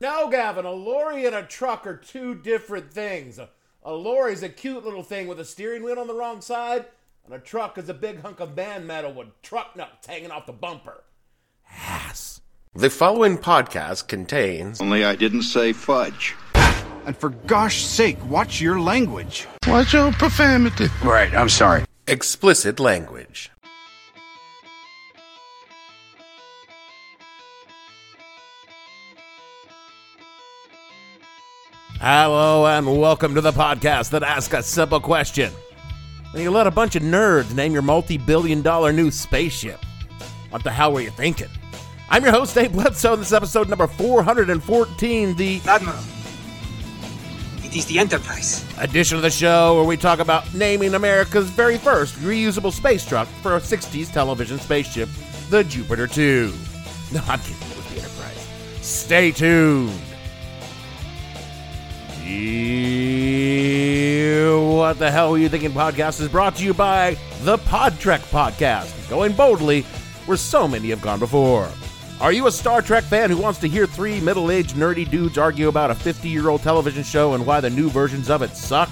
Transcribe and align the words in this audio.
No, 0.00 0.30
Gavin, 0.30 0.64
a 0.64 0.70
lorry 0.70 1.26
and 1.26 1.34
a 1.34 1.42
truck 1.42 1.86
are 1.86 1.96
two 1.96 2.34
different 2.34 2.90
things. 2.90 3.38
A, 3.38 3.50
a 3.82 3.92
lorry's 3.92 4.42
a 4.42 4.48
cute 4.48 4.82
little 4.82 5.02
thing 5.02 5.26
with 5.26 5.38
a 5.38 5.44
steering 5.44 5.82
wheel 5.82 5.98
on 5.98 6.06
the 6.06 6.14
wrong 6.14 6.40
side, 6.40 6.86
and 7.26 7.34
a 7.34 7.38
truck 7.38 7.76
is 7.76 7.90
a 7.90 7.94
big 7.94 8.22
hunk 8.22 8.40
of 8.40 8.56
band 8.56 8.86
metal 8.86 9.12
with 9.12 9.28
truck 9.42 9.76
nuts 9.76 10.06
hanging 10.06 10.30
off 10.30 10.46
the 10.46 10.52
bumper. 10.52 11.04
Ass. 11.70 12.40
The 12.74 12.88
following 12.88 13.36
podcast 13.36 14.08
contains 14.08 14.80
Only 14.80 15.04
I 15.04 15.16
didn't 15.16 15.42
say 15.42 15.72
fudge. 15.74 16.34
And 17.04 17.16
for 17.16 17.30
gosh 17.30 17.82
sake, 17.82 18.16
watch 18.26 18.60
your 18.60 18.80
language. 18.80 19.46
Watch 19.66 19.92
your 19.92 20.12
profanity. 20.12 20.86
Right, 21.04 21.34
I'm 21.34 21.48
sorry. 21.50 21.84
explicit 22.06 22.80
language. 22.80 23.50
Hello, 32.00 32.66
and 32.66 32.98
welcome 32.98 33.34
to 33.34 33.42
the 33.42 33.52
podcast 33.52 34.08
that 34.10 34.22
asks 34.22 34.54
a 34.54 34.62
simple 34.62 35.00
question. 35.00 35.52
And 36.32 36.42
you 36.42 36.50
let 36.50 36.66
a 36.66 36.70
bunch 36.70 36.96
of 36.96 37.02
nerds 37.02 37.54
name 37.54 37.72
your 37.74 37.82
multi 37.82 38.16
billion 38.16 38.62
dollar 38.62 38.90
new 38.92 39.10
spaceship. 39.10 39.84
What 40.48 40.64
the 40.64 40.70
hell 40.70 40.92
were 40.94 41.02
you 41.02 41.10
thinking? 41.10 41.48
I'm 42.08 42.22
your 42.24 42.32
host, 42.32 42.54
Dave 42.54 42.72
Bledsoe, 42.72 43.12
and 43.12 43.20
this 43.20 43.28
is 43.28 43.34
episode 43.34 43.68
number 43.68 43.86
414, 43.86 45.36
the 45.36 45.60
Admiral, 45.66 45.98
it 47.62 47.76
is 47.76 47.84
the 47.86 47.98
Enterprise. 47.98 48.64
edition 48.80 49.16
of 49.16 49.22
the 49.22 49.30
show 49.30 49.76
where 49.76 49.84
we 49.84 49.96
talk 49.96 50.18
about 50.18 50.52
naming 50.54 50.94
America's 50.94 51.50
very 51.50 51.76
first 51.78 52.14
reusable 52.16 52.72
space 52.72 53.06
truck 53.06 53.28
for 53.42 53.56
a 53.56 53.60
60s 53.60 54.10
television 54.12 54.58
spaceship, 54.58 55.08
the 55.50 55.62
Jupiter 55.64 56.06
2. 56.06 56.52
No, 57.12 57.20
I'm 57.26 57.40
kidding, 57.40 57.56
it 57.56 57.76
was 57.76 57.86
the 57.92 57.96
Enterprise. 57.96 58.48
Stay 58.82 59.32
tuned. 59.32 59.90
What 64.90 64.98
the 64.98 65.10
hell 65.10 65.30
were 65.30 65.38
you 65.38 65.48
thinking? 65.48 65.70
Podcast 65.70 66.20
is 66.20 66.28
brought 66.28 66.56
to 66.56 66.64
you 66.64 66.74
by 66.74 67.16
the 67.42 67.58
Pod 67.58 67.98
Trek 68.00 68.20
Podcast, 68.22 69.08
going 69.08 69.32
boldly 69.32 69.82
where 70.26 70.36
so 70.36 70.66
many 70.66 70.90
have 70.90 71.00
gone 71.00 71.18
before. 71.18 71.68
Are 72.20 72.32
you 72.32 72.48
a 72.48 72.52
Star 72.52 72.82
Trek 72.82 73.04
fan 73.04 73.30
who 73.30 73.36
wants 73.36 73.60
to 73.60 73.68
hear 73.68 73.86
three 73.86 74.20
middle 74.20 74.50
aged 74.50 74.76
nerdy 74.76 75.08
dudes 75.08 75.38
argue 75.38 75.68
about 75.68 75.90
a 75.90 75.94
50 75.94 76.28
year 76.28 76.48
old 76.48 76.62
television 76.62 77.02
show 77.02 77.34
and 77.34 77.46
why 77.46 77.60
the 77.60 77.70
new 77.70 77.88
versions 77.88 78.28
of 78.30 78.42
it 78.42 78.56
suck? 78.56 78.90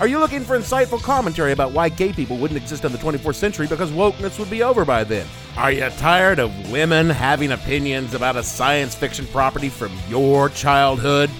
Are 0.00 0.06
you 0.06 0.18
looking 0.18 0.44
for 0.44 0.58
insightful 0.58 1.02
commentary 1.02 1.52
about 1.52 1.72
why 1.72 1.88
gay 1.88 2.12
people 2.12 2.36
wouldn't 2.36 2.60
exist 2.60 2.84
in 2.84 2.92
the 2.92 2.98
24th 2.98 3.34
century 3.34 3.66
because 3.66 3.90
wokeness 3.90 4.38
would 4.38 4.50
be 4.50 4.62
over 4.62 4.84
by 4.84 5.02
then? 5.02 5.26
Are 5.56 5.72
you 5.72 5.88
tired 5.98 6.38
of 6.38 6.70
women 6.70 7.10
having 7.10 7.52
opinions 7.52 8.14
about 8.14 8.36
a 8.36 8.42
science 8.42 8.94
fiction 8.94 9.26
property 9.28 9.68
from 9.68 9.92
your 10.08 10.48
childhood? 10.50 11.30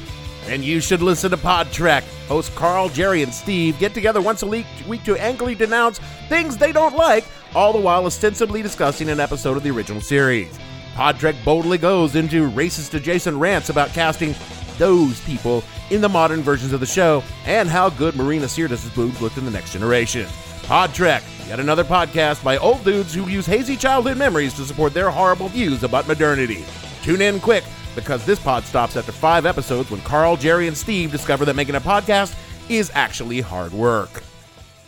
And 0.49 0.65
you 0.65 0.81
should 0.81 1.03
listen 1.03 1.31
to 1.31 1.37
Podtrek. 1.37 2.03
Hosts 2.27 2.55
Carl, 2.57 2.89
Jerry, 2.89 3.23
and 3.23 3.33
Steve 3.33 3.79
get 3.79 3.93
together 3.93 4.23
once 4.23 4.43
a 4.43 4.47
week, 4.47 4.67
week 4.87 5.05
to 5.05 5.15
angrily 5.17 5.55
denounce 5.55 5.99
things 6.29 6.57
they 6.57 6.73
don't 6.73 6.97
like, 6.97 7.27
all 7.55 7.73
the 7.73 7.79
while 7.79 8.07
ostensibly 8.07 8.63
discussing 8.63 9.11
an 9.11 9.21
episode 9.21 9.59
of 9.59 9.63
the 9.63 9.71
original 9.71 10.01
series. 10.01 10.59
Podtrek 10.95 11.43
boldly 11.45 11.77
goes 11.77 12.17
into 12.17 12.51
racist 12.51 12.95
adjacent 12.95 13.37
rants 13.37 13.69
about 13.69 13.91
casting 13.91 14.35
those 14.79 15.21
people 15.21 15.63
in 15.91 16.01
the 16.01 16.09
modern 16.09 16.41
versions 16.41 16.73
of 16.73 16.81
the 16.81 16.87
show 16.87 17.23
and 17.45 17.69
how 17.69 17.91
good 17.91 18.17
Marina 18.17 18.47
Sirtis' 18.47 18.95
boobs 18.95 19.21
looked 19.21 19.37
in 19.37 19.45
the 19.45 19.51
next 19.51 19.73
generation. 19.73 20.27
Podtrek, 20.63 21.23
yet 21.47 21.61
another 21.61 21.85
podcast 21.85 22.43
by 22.43 22.57
old 22.57 22.85
dudes 22.85 23.13
who 23.15 23.29
use 23.29 23.47
hazy 23.47 23.77
childhood 23.77 24.17
memories 24.17 24.55
to 24.55 24.65
support 24.65 24.95
their 24.95 25.11
horrible 25.11 25.49
views 25.49 25.83
about 25.83 26.09
modernity. 26.09 26.65
Tune 27.03 27.21
in 27.21 27.39
quick 27.39 27.65
because 27.95 28.25
this 28.25 28.39
pod 28.39 28.65
stops 28.65 28.97
after 28.97 29.13
five 29.13 29.47
episodes 29.47 29.91
when 29.91 30.01
Carl, 30.03 30.37
Jerry, 30.37 30.69
and 30.69 30.77
Steve 30.77 31.11
discover 31.11 31.45
that 31.45 31.57
making 31.57 31.75
a 31.75 31.81
podcast 31.81 32.37
is 32.69 32.91
actually 32.95 33.41
hard 33.41 33.73
work. 33.73 34.23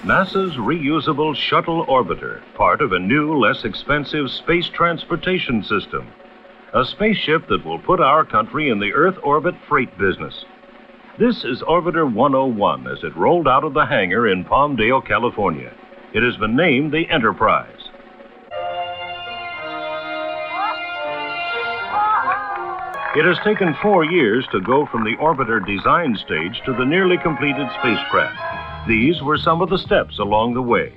NASA's 0.03 0.57
reusable 0.57 1.35
shuttle 1.35 1.85
orbiter, 1.87 2.41
part 2.55 2.81
of 2.81 2.93
a 2.93 2.99
new, 2.99 3.37
less 3.37 3.65
expensive 3.65 4.31
space 4.31 4.67
transportation 4.69 5.63
system. 5.63 6.09
A 6.73 6.85
spaceship 6.85 7.49
that 7.49 7.67
will 7.67 7.79
put 7.79 8.01
our 8.01 8.25
country 8.25 8.71
in 8.71 8.79
the 8.79 8.95
Earth 8.95 9.17
orbit 9.23 9.55
freight 9.69 9.97
business. 9.99 10.47
This 11.19 11.45
is 11.45 11.61
Orbiter 11.61 12.11
101 12.11 12.87
as 12.87 13.05
it 13.05 13.15
rolled 13.15 13.47
out 13.47 13.63
of 13.63 13.75
the 13.75 13.85
hangar 13.85 14.29
in 14.29 14.43
Palmdale, 14.43 15.07
California. 15.07 15.71
It 16.15 16.23
has 16.23 16.39
been 16.39 16.57
named 16.57 16.93
the 16.93 17.11
Enterprise. 17.11 17.90
It 23.17 23.25
has 23.25 23.39
taken 23.43 23.75
four 23.83 24.05
years 24.05 24.47
to 24.53 24.61
go 24.61 24.87
from 24.87 25.03
the 25.03 25.17
orbiter 25.17 25.67
design 25.67 26.15
stage 26.15 26.63
to 26.65 26.73
the 26.73 26.85
nearly 26.85 27.19
completed 27.19 27.67
spacecraft. 27.81 28.87
These 28.87 29.21
were 29.21 29.37
some 29.37 29.61
of 29.61 29.69
the 29.69 29.79
steps 29.79 30.21
along 30.21 30.55
the 30.55 30.63
way. 30.63 30.93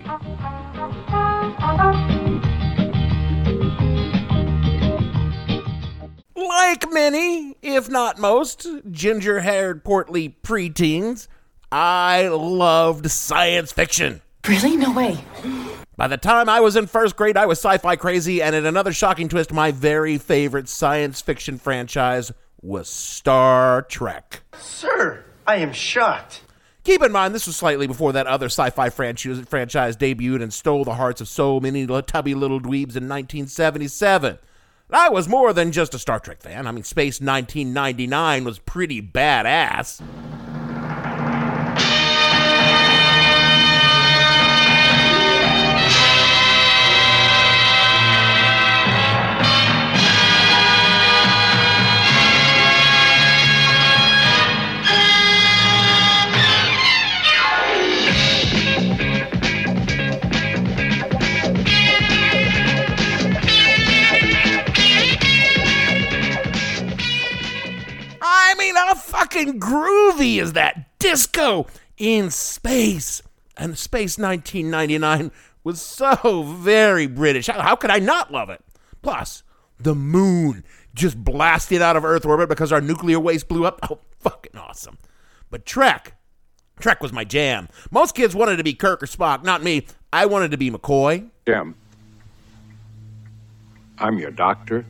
Like 6.36 6.94
many, 6.94 7.56
if 7.64 7.90
not 7.90 8.20
most, 8.20 8.68
ginger 8.92 9.40
haired, 9.40 9.84
portly 9.84 10.38
preteens, 10.44 11.28
I 11.72 12.28
loved 12.28 13.10
science 13.10 13.72
fiction. 13.72 14.22
Really? 14.48 14.78
No 14.78 14.94
way. 14.94 15.18
By 15.96 16.08
the 16.08 16.18
time 16.18 16.50
I 16.50 16.60
was 16.60 16.76
in 16.76 16.88
first 16.88 17.16
grade, 17.16 17.38
I 17.38 17.46
was 17.46 17.60
sci 17.60 17.78
fi 17.78 17.96
crazy, 17.96 18.42
and 18.42 18.56
in 18.56 18.66
another 18.66 18.92
shocking 18.94 19.30
twist, 19.30 19.54
my 19.54 19.72
very 19.72 20.18
favorite 20.18 20.68
science 20.68 21.22
fiction 21.22 21.60
franchise 21.60 22.32
was 22.64 22.90
Star 22.90 23.84
Trek. 23.84 24.42
Sir, 24.58 25.24
I 25.46 25.58
am 25.58 25.72
shocked. 25.72 26.42
Keep 26.84 27.04
in 27.04 27.12
mind, 27.12 27.36
this 27.36 27.46
was 27.46 27.56
slightly 27.56 27.86
before 27.86 28.12
that 28.14 28.26
other 28.26 28.48
sci 28.48 28.72
fi 28.72 28.90
franchise, 28.90 29.40
franchise 29.48 29.96
debuted 29.96 30.42
and 30.42 30.52
stole 30.52 30.84
the 30.84 30.96
hearts 30.96 31.22
of 31.22 31.28
so 31.28 31.60
many 31.60 31.86
tubby 32.02 32.34
little 32.34 32.60
dweebs 32.60 32.98
in 32.98 33.08
1977. 33.08 34.40
I 34.90 35.10
was 35.10 35.28
more 35.28 35.54
than 35.54 35.72
just 35.72 35.94
a 35.94 36.00
Star 36.00 36.20
Trek 36.20 36.42
fan. 36.42 36.66
I 36.66 36.72
mean, 36.72 36.84
Space 36.84 37.22
1999 37.22 38.44
was 38.44 38.60
pretty 38.60 39.02
badass. 39.02 40.02
Groovy 69.46 70.42
is 70.42 70.54
that 70.54 70.98
disco 71.00 71.68
in 71.98 72.30
space? 72.30 73.22
And 73.56 73.78
Space 73.78 74.18
1999 74.18 75.32
was 75.64 75.82
so 75.82 76.44
very 76.44 77.06
British. 77.08 77.48
How, 77.48 77.62
how 77.62 77.76
could 77.76 77.92
I 77.92 78.00
not 78.00 78.32
love 78.32 78.50
it? 78.50 78.62
Plus, 79.02 79.44
the 79.80 79.94
moon 79.94 80.64
just 80.96 81.24
blasted 81.24 81.82
out 81.82 81.96
of 81.96 82.06
Earth 82.06 82.26
orbit 82.26 82.50
because 82.50 82.72
our 82.72 82.82
nuclear 82.82 83.20
waste 83.20 83.48
blew 83.48 83.66
up. 83.66 83.80
Oh, 83.92 84.00
fucking 84.20 84.58
awesome. 84.58 84.98
But 85.50 85.66
Trek, 85.66 86.16
Trek 86.80 87.02
was 87.02 87.12
my 87.12 87.24
jam. 87.26 87.68
Most 87.92 88.16
kids 88.16 88.34
wanted 88.34 88.58
to 88.58 88.64
be 88.64 88.74
Kirk 88.74 89.04
or 89.04 89.06
Spock, 89.06 89.44
not 89.44 89.62
me. 89.62 89.86
I 90.12 90.26
wanted 90.26 90.52
to 90.52 90.58
be 90.58 90.72
McCoy. 90.72 91.30
Jim, 91.46 91.76
I'm 94.00 94.18
your 94.18 94.32
doctor, 94.32 94.86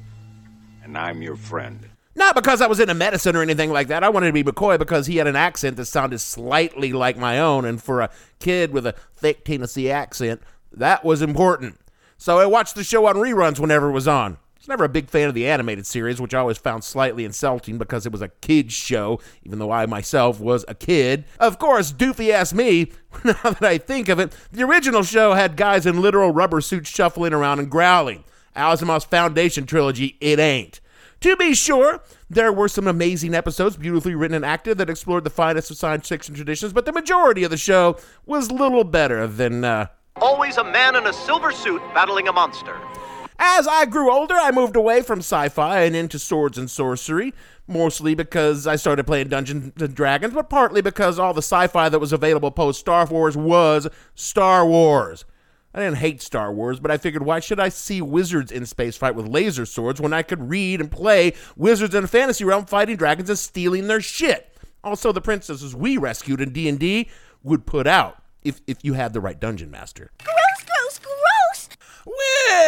and 0.83 0.97
I'm 0.97 1.21
your 1.21 1.35
friend. 1.35 1.89
Not 2.15 2.36
because 2.36 2.62
I 2.62 2.68
was 2.68 2.80
into 2.80 2.94
medicine 2.94 3.36
or 3.36 3.42
anything 3.42 3.71
like 3.71 3.88
that. 3.88 4.04
I 4.04 4.10
wanted 4.10 4.27
to 4.27 4.33
be 4.33 4.44
McCoy 4.44 4.77
because 4.77 5.07
he 5.07 5.18
had 5.18 5.27
an 5.27 5.36
accent 5.36 5.77
that 5.77 5.86
sounded 5.86 6.19
slightly 6.19 6.94
like 6.94 7.18
my 7.18 7.39
own, 7.39 7.65
and 7.65 7.81
for 7.81 8.01
a 8.01 8.12
kid 8.39 8.71
with 8.71 8.86
a 8.86 8.95
thick 9.15 9.44
Tennessee 9.44 9.89
accent, 9.89 10.42
that 10.71 11.04
was 11.04 11.21
important. 11.21 11.80
So 12.18 12.39
I 12.39 12.45
watched 12.45 12.75
the 12.75 12.83
show 12.83 13.07
on 13.07 13.15
reruns 13.15 13.60
whenever 13.60 13.89
it 13.89 13.94
was 13.94 14.07
on. 14.07 14.38
was 14.57 14.68
never 14.68 14.83
a 14.83 14.89
big 14.89 15.10
fan 15.10 15.27
of 15.27 15.33
the 15.33 15.48
animated 15.48 15.88
series, 15.88 16.21
which 16.21 16.33
I 16.36 16.39
always 16.39 16.60
found 16.60 16.83
slightly 16.83 17.25
insulting 17.25 17.77
because 17.80 18.06
it 18.06 18.12
was 18.12 18.21
a 18.21 18.30
kid's 18.30 18.74
show, 18.74 19.19
even 19.44 19.57
though 19.57 19.71
I 19.71 19.88
myself 19.88 20.39
was 20.39 20.63
a 20.68 20.75
kid. 20.75 21.25
Of 21.39 21.57
course, 21.57 21.92
doofy 21.92 22.30
ass 22.30 22.54
me, 22.54 22.92
now 23.24 23.33
that 23.44 23.63
I 23.63 23.80
think 23.80 24.07
of 24.07 24.19
it, 24.19 24.36
the 24.51 24.63
original 24.63 25.04
show 25.04 25.33
had 25.33 25.57
guys 25.57 25.86
in 25.88 26.01
literal 26.01 26.31
rubber 26.31 26.62
suits 26.62 26.89
shuffling 26.89 27.33
around 27.33 27.60
and 27.60 27.71
growling. 27.71 28.24
Asimov's 28.56 29.06
Foundation 29.06 29.65
trilogy, 29.65 30.15
it 30.21 30.38
ain't. 30.39 30.80
To 31.23 31.37
be 31.37 31.53
sure, 31.53 32.01
there 32.29 32.51
were 32.51 32.67
some 32.67 32.85
amazing 32.85 33.33
episodes, 33.33 33.77
beautifully 33.77 34.13
written 34.13 34.35
and 34.35 34.43
acted, 34.43 34.77
that 34.77 34.89
explored 34.89 35.23
the 35.23 35.29
finest 35.29 35.71
of 35.71 35.77
science 35.77 36.09
fiction 36.09 36.35
traditions, 36.35 36.73
but 36.73 36.83
the 36.83 36.91
majority 36.91 37.45
of 37.45 37.49
the 37.49 37.55
show 37.55 37.95
was 38.25 38.51
little 38.51 38.83
better 38.83 39.25
than, 39.25 39.63
uh, 39.63 39.87
Always 40.17 40.57
a 40.57 40.65
man 40.65 40.97
in 40.97 41.07
a 41.07 41.13
silver 41.13 41.53
suit 41.53 41.81
battling 41.93 42.27
a 42.27 42.33
monster. 42.33 42.77
As 43.39 43.69
I 43.69 43.85
grew 43.85 44.11
older, 44.11 44.35
I 44.35 44.51
moved 44.51 44.75
away 44.75 45.01
from 45.01 45.19
sci 45.19 45.47
fi 45.47 45.83
and 45.83 45.95
into 45.95 46.19
swords 46.19 46.57
and 46.57 46.69
sorcery, 46.69 47.33
mostly 47.69 48.15
because 48.15 48.67
I 48.67 48.75
started 48.75 49.07
playing 49.07 49.29
Dungeons 49.29 49.81
and 49.81 49.95
Dragons, 49.95 50.33
but 50.33 50.49
partly 50.49 50.81
because 50.81 51.19
all 51.19 51.33
the 51.33 51.41
sci 51.41 51.67
fi 51.67 51.87
that 51.87 51.99
was 51.99 52.11
available 52.11 52.51
post 52.51 52.81
Star 52.81 53.05
Wars 53.05 53.37
was 53.37 53.87
Star 54.13 54.65
Wars. 54.65 55.23
I 55.73 55.79
didn't 55.79 55.97
hate 55.97 56.21
Star 56.21 56.53
Wars, 56.53 56.79
but 56.79 56.91
I 56.91 56.97
figured 56.97 57.23
why 57.23 57.39
should 57.39 57.59
I 57.59 57.69
see 57.69 58.01
wizards 58.01 58.51
in 58.51 58.65
space 58.65 58.95
fight 58.95 59.15
with 59.15 59.27
laser 59.27 59.65
swords 59.65 59.99
when 59.99 60.13
I 60.13 60.21
could 60.21 60.49
read 60.49 60.79
and 60.79 60.91
play 60.91 61.33
wizards 61.55 61.95
in 61.95 62.03
a 62.03 62.07
fantasy 62.07 62.43
realm 62.43 62.65
fighting 62.65 62.95
dragons 62.95 63.29
and 63.29 63.39
stealing 63.39 63.87
their 63.87 64.01
shit? 64.01 64.55
Also, 64.83 65.11
the 65.11 65.21
princesses 65.21 65.75
we 65.75 65.97
rescued 65.97 66.41
in 66.41 66.51
D&D 66.51 67.09
would 67.41 67.65
put 67.65 67.87
out 67.87 68.21
if, 68.43 68.61
if 68.67 68.83
you 68.83 68.93
had 68.93 69.13
the 69.13 69.21
right 69.21 69.39
dungeon 69.39 69.71
master. 69.71 70.11
Gross, 70.23 70.65
gross, 70.65 70.99
gross! 70.99 71.69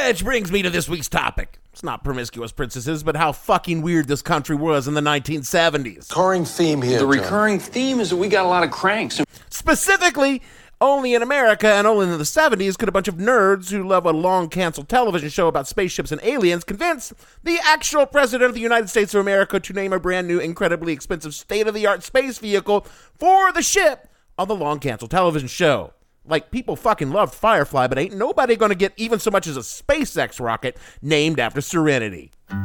Which 0.07 0.23
brings 0.23 0.51
me 0.51 0.61
to 0.61 0.69
this 0.69 0.87
week's 0.87 1.09
topic. 1.09 1.59
It's 1.73 1.83
not 1.83 2.05
promiscuous 2.05 2.53
princesses, 2.53 3.03
but 3.03 3.17
how 3.17 3.33
fucking 3.33 3.81
weird 3.81 4.07
this 4.07 4.21
country 4.21 4.55
was 4.55 4.87
in 4.87 4.93
the 4.93 5.01
1970s. 5.01 6.09
Recurring 6.09 6.45
theme 6.45 6.81
here. 6.81 6.99
The 6.99 7.05
recurring 7.05 7.59
theme 7.59 7.99
is 7.99 8.11
that 8.11 8.15
we 8.15 8.29
got 8.29 8.45
a 8.45 8.47
lot 8.47 8.63
of 8.63 8.71
cranks. 8.71 9.21
Specifically, 9.49 10.41
only 10.81 11.13
in 11.13 11.21
America 11.21 11.67
and 11.67 11.87
only 11.87 12.05
in 12.05 12.17
the 12.17 12.23
70s 12.23 12.77
could 12.77 12.89
a 12.89 12.91
bunch 12.91 13.07
of 13.07 13.15
nerds 13.15 13.71
who 13.71 13.87
love 13.87 14.05
a 14.05 14.11
long 14.11 14.49
canceled 14.49 14.89
television 14.89 15.29
show 15.29 15.47
about 15.47 15.67
spaceships 15.67 16.11
and 16.11 16.21
aliens 16.23 16.63
convince 16.63 17.13
the 17.43 17.59
actual 17.63 18.05
president 18.05 18.49
of 18.49 18.55
the 18.55 18.61
United 18.61 18.89
States 18.89 19.13
of 19.13 19.21
America 19.21 19.59
to 19.59 19.73
name 19.73 19.93
a 19.93 19.99
brand 19.99 20.27
new, 20.27 20.39
incredibly 20.39 20.93
expensive, 20.93 21.33
state 21.33 21.67
of 21.67 21.73
the 21.73 21.87
art 21.87 22.03
space 22.03 22.37
vehicle 22.39 22.85
for 23.17 23.51
the 23.51 23.61
ship 23.61 24.07
on 24.37 24.47
the 24.47 24.55
long 24.55 24.79
canceled 24.79 25.11
television 25.11 25.47
show. 25.47 25.93
Like, 26.27 26.49
people 26.49 26.75
fucking 26.75 27.11
loved 27.11 27.35
Firefly, 27.35 27.87
but 27.87 27.99
ain't 27.99 28.15
nobody 28.15 28.55
gonna 28.55 28.75
get 28.75 28.93
even 28.97 29.19
so 29.19 29.29
much 29.29 29.47
as 29.47 29.57
a 29.57 29.61
SpaceX 29.61 30.43
rocket 30.43 30.77
named 31.01 31.39
after 31.39 31.61
Serenity. 31.61 32.31
Take 32.49 32.57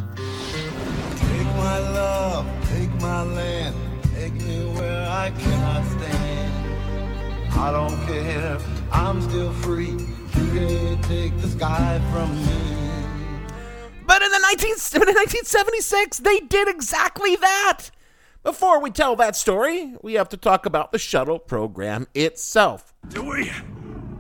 my 1.56 1.78
love, 1.78 2.46
take 2.70 2.90
my 3.00 3.22
land, 3.22 3.76
take 4.14 4.32
me 4.32 4.64
where 4.72 5.06
I 5.08 5.30
cannot. 5.30 6.00
I 7.60 7.70
don't 7.72 8.06
care, 8.06 8.58
I'm 8.90 9.20
still 9.20 9.52
free. 9.52 9.90
You 9.90 10.50
can't 10.54 11.04
take 11.04 11.38
the 11.42 11.48
sky 11.48 12.00
from 12.10 12.34
me. 12.46 12.80
But 14.06 14.22
in 14.22 14.30
the 14.30 14.38
19, 14.38 14.70
in 14.70 15.14
1976, 15.14 16.20
they 16.20 16.40
did 16.40 16.68
exactly 16.68 17.36
that. 17.36 17.90
Before 18.42 18.80
we 18.80 18.90
tell 18.90 19.14
that 19.16 19.36
story, 19.36 19.94
we 20.00 20.14
have 20.14 20.30
to 20.30 20.38
talk 20.38 20.64
about 20.64 20.90
the 20.90 20.98
shuttle 20.98 21.38
program 21.38 22.06
itself. 22.14 22.94
Do 23.08 23.22
we 23.22 23.52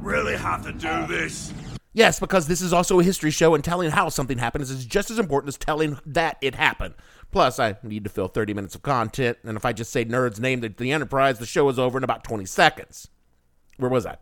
really 0.00 0.36
have 0.36 0.62
to 0.64 0.72
do 0.72 1.06
this? 1.06 1.50
Yes, 1.94 2.20
because 2.20 2.46
this 2.46 2.60
is 2.60 2.74
also 2.74 3.00
a 3.00 3.02
history 3.02 3.30
show, 3.30 3.54
and 3.54 3.64
telling 3.64 3.90
how 3.90 4.10
something 4.10 4.36
happened 4.36 4.64
is 4.64 4.84
just 4.84 5.10
as 5.10 5.18
important 5.18 5.48
as 5.48 5.56
telling 5.56 5.98
that 6.04 6.36
it 6.42 6.56
happened. 6.56 6.94
Plus, 7.32 7.58
I 7.58 7.76
need 7.82 8.04
to 8.04 8.10
fill 8.10 8.28
30 8.28 8.52
minutes 8.52 8.74
of 8.74 8.82
content, 8.82 9.38
and 9.44 9.56
if 9.56 9.64
I 9.64 9.72
just 9.72 9.90
say 9.90 10.04
Nerd's 10.04 10.38
name, 10.38 10.60
the, 10.60 10.68
the 10.68 10.92
Enterprise, 10.92 11.38
the 11.38 11.46
show 11.46 11.70
is 11.70 11.78
over 11.78 11.96
in 11.96 12.04
about 12.04 12.22
20 12.22 12.44
seconds. 12.44 13.08
Where 13.80 13.90
was 13.90 14.06
I? 14.06 14.16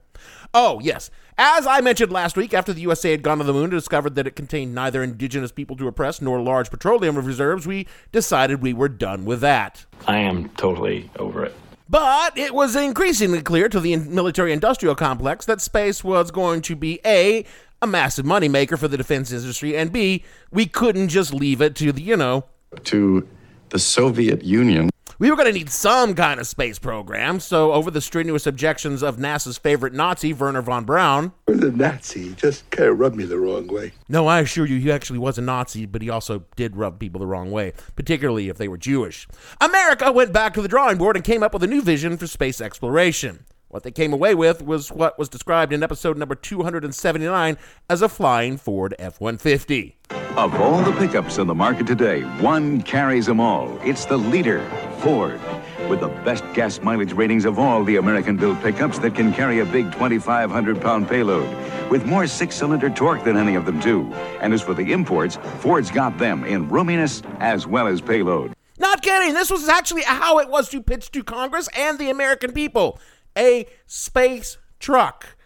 Oh, 0.55 0.81
yes. 0.81 1.11
As 1.37 1.67
I 1.67 1.81
mentioned 1.81 2.11
last 2.11 2.37
week, 2.37 2.53
after 2.53 2.73
the 2.73 2.81
USA 2.81 3.11
had 3.11 3.23
gone 3.23 3.39
to 3.39 3.45
the 3.45 3.53
moon 3.53 3.65
and 3.65 3.73
discovered 3.73 4.15
that 4.17 4.27
it 4.27 4.35
contained 4.35 4.75
neither 4.75 5.03
indigenous 5.03 5.53
people 5.53 5.77
to 5.77 5.87
oppress 5.87 6.21
nor 6.21 6.41
large 6.41 6.71
petroleum 6.71 7.17
reserves, 7.17 7.67
we 7.67 7.87
decided 8.11 8.63
we 8.63 8.73
were 8.73 8.89
done 8.89 9.25
with 9.25 9.41
that. 9.41 9.87
I 10.07 10.19
am 10.19 10.49
totally 10.51 11.11
over 11.19 11.45
it. 11.45 11.55
But 11.89 12.37
it 12.37 12.53
was 12.55 12.77
increasingly 12.77 13.41
clear 13.41 13.69
to 13.69 13.81
the 13.81 13.97
military 13.97 14.53
industrial 14.53 14.95
complex 14.95 15.47
that 15.47 15.61
space 15.61 16.05
was 16.05 16.31
going 16.31 16.61
to 16.63 16.77
be 16.77 17.01
A, 17.07 17.45
a 17.81 17.87
massive 17.87 18.27
moneymaker 18.27 18.79
for 18.79 18.89
the 18.89 18.97
defense 18.97 19.33
industry, 19.33 19.77
and 19.77 19.93
B, 19.93 20.25
we 20.51 20.67
couldn't 20.67 21.09
just 21.09 21.33
leave 21.33 21.63
it 21.63 21.75
to 21.77 21.93
the, 21.93 22.03
you 22.03 22.17
know, 22.17 22.45
to 22.85 23.27
the 23.71 23.79
Soviet 23.79 24.43
Union. 24.43 24.91
We 25.21 25.31
were 25.31 25.37
going 25.37 25.49
to 25.49 25.53
need 25.53 25.71
some 25.71 26.15
kind 26.15 26.39
of 26.39 26.47
space 26.47 26.79
program, 26.79 27.41
so 27.41 27.73
over 27.73 27.91
the 27.91 28.01
strenuous 28.01 28.47
objections 28.47 29.03
of 29.03 29.17
NASA's 29.17 29.59
favorite 29.59 29.93
Nazi, 29.93 30.33
Wernher 30.33 30.63
von 30.63 30.85
Braun. 30.85 31.33
The 31.47 31.73
Nazi 31.73 32.35
just 32.35 32.71
kind 32.71 32.91
of 32.91 33.01
rubbed 33.01 33.17
me 33.17 33.25
the 33.25 33.37
wrong 33.37 33.67
way. 33.67 33.91
No, 34.09 34.29
I 34.29 34.39
assure 34.39 34.65
you, 34.65 34.79
he 34.79 34.93
actually 34.93 35.19
was 35.19 35.37
a 35.37 35.43
Nazi, 35.43 35.87
but 35.87 36.03
he 36.03 36.09
also 36.09 36.45
did 36.55 36.77
rub 36.77 37.01
people 37.01 37.19
the 37.19 37.27
wrong 37.27 37.51
way, 37.51 37.73
particularly 37.97 38.49
if 38.49 38.59
they 38.59 38.69
were 38.69 38.77
Jewish. 38.77 39.27
America 39.61 40.13
went 40.13 40.33
back 40.33 40.55
to 40.55 40.63
the 40.63 40.69
drawing 40.69 40.99
board 40.99 41.17
and 41.17 41.25
came 41.25 41.43
up 41.43 41.53
with 41.53 41.65
a 41.65 41.67
new 41.67 41.83
vision 41.83 42.17
for 42.17 42.29
space 42.29 42.61
exploration. 42.61 43.45
What 43.71 43.83
they 43.83 43.91
came 43.91 44.13
away 44.13 44.37
with 44.37 44.63
was 44.63 44.93
what 44.93 45.19
was 45.19 45.29
described 45.29 45.73
in 45.73 45.83
episode 45.83 46.17
number 46.17 46.37
279 46.37 47.59
as 47.91 48.03
a 48.03 48.09
flying 48.09 48.57
Ford 48.57 48.95
F 49.01 49.21
150. 49.21 49.97
Of 50.37 50.55
all 50.55 50.81
the 50.83 50.93
pickups 50.93 51.39
in 51.39 51.49
the 51.49 51.55
market 51.55 51.87
today, 51.87 52.23
one 52.41 52.81
carries 52.83 53.27
them 53.27 53.41
all. 53.41 53.77
It's 53.83 54.05
the 54.05 54.17
leader, 54.17 54.61
Ford. 55.01 55.41
With 55.89 56.01
the 56.01 56.09
best 56.25 56.45
gas 56.55 56.81
mileage 56.81 57.13
ratings 57.13 57.45
of 57.45 57.59
all 57.59 57.85
the 57.85 57.97
American 57.97 58.37
built 58.37 58.61
pickups 58.61 58.99
that 59.01 59.15
can 59.15 59.33
carry 59.33 59.61
a 59.61 59.65
big 59.65 59.93
2,500 59.93 60.81
pound 60.81 61.09
payload. 61.09 61.49
With 61.91 62.07
more 62.07 62.27
six 62.27 62.57
cylinder 62.57 62.91
torque 62.91 63.25
than 63.25 63.37
any 63.37 63.55
of 63.55 63.65
them, 63.65 63.81
too. 63.81 64.13
And 64.41 64.53
as 64.53 64.63
for 64.63 64.75
the 64.75 64.93
imports, 64.93 65.37
Ford's 65.59 65.91
got 65.91 66.19
them 66.19 66.45
in 66.45 66.69
roominess 66.69 67.23
as 67.41 67.67
well 67.67 67.87
as 67.87 68.01
payload. 68.01 68.53
Not 68.79 69.03
kidding, 69.03 69.35
this 69.35 69.51
was 69.51 69.69
actually 69.69 70.03
how 70.03 70.39
it 70.39 70.49
was 70.49 70.69
to 70.71 70.83
pitch 70.83 71.11
to 71.13 71.25
Congress 71.25 71.69
and 71.77 71.99
the 71.99 72.11
American 72.11 72.53
people 72.53 72.99
a 73.37 73.67
space 73.87 74.59
truck. 74.79 75.37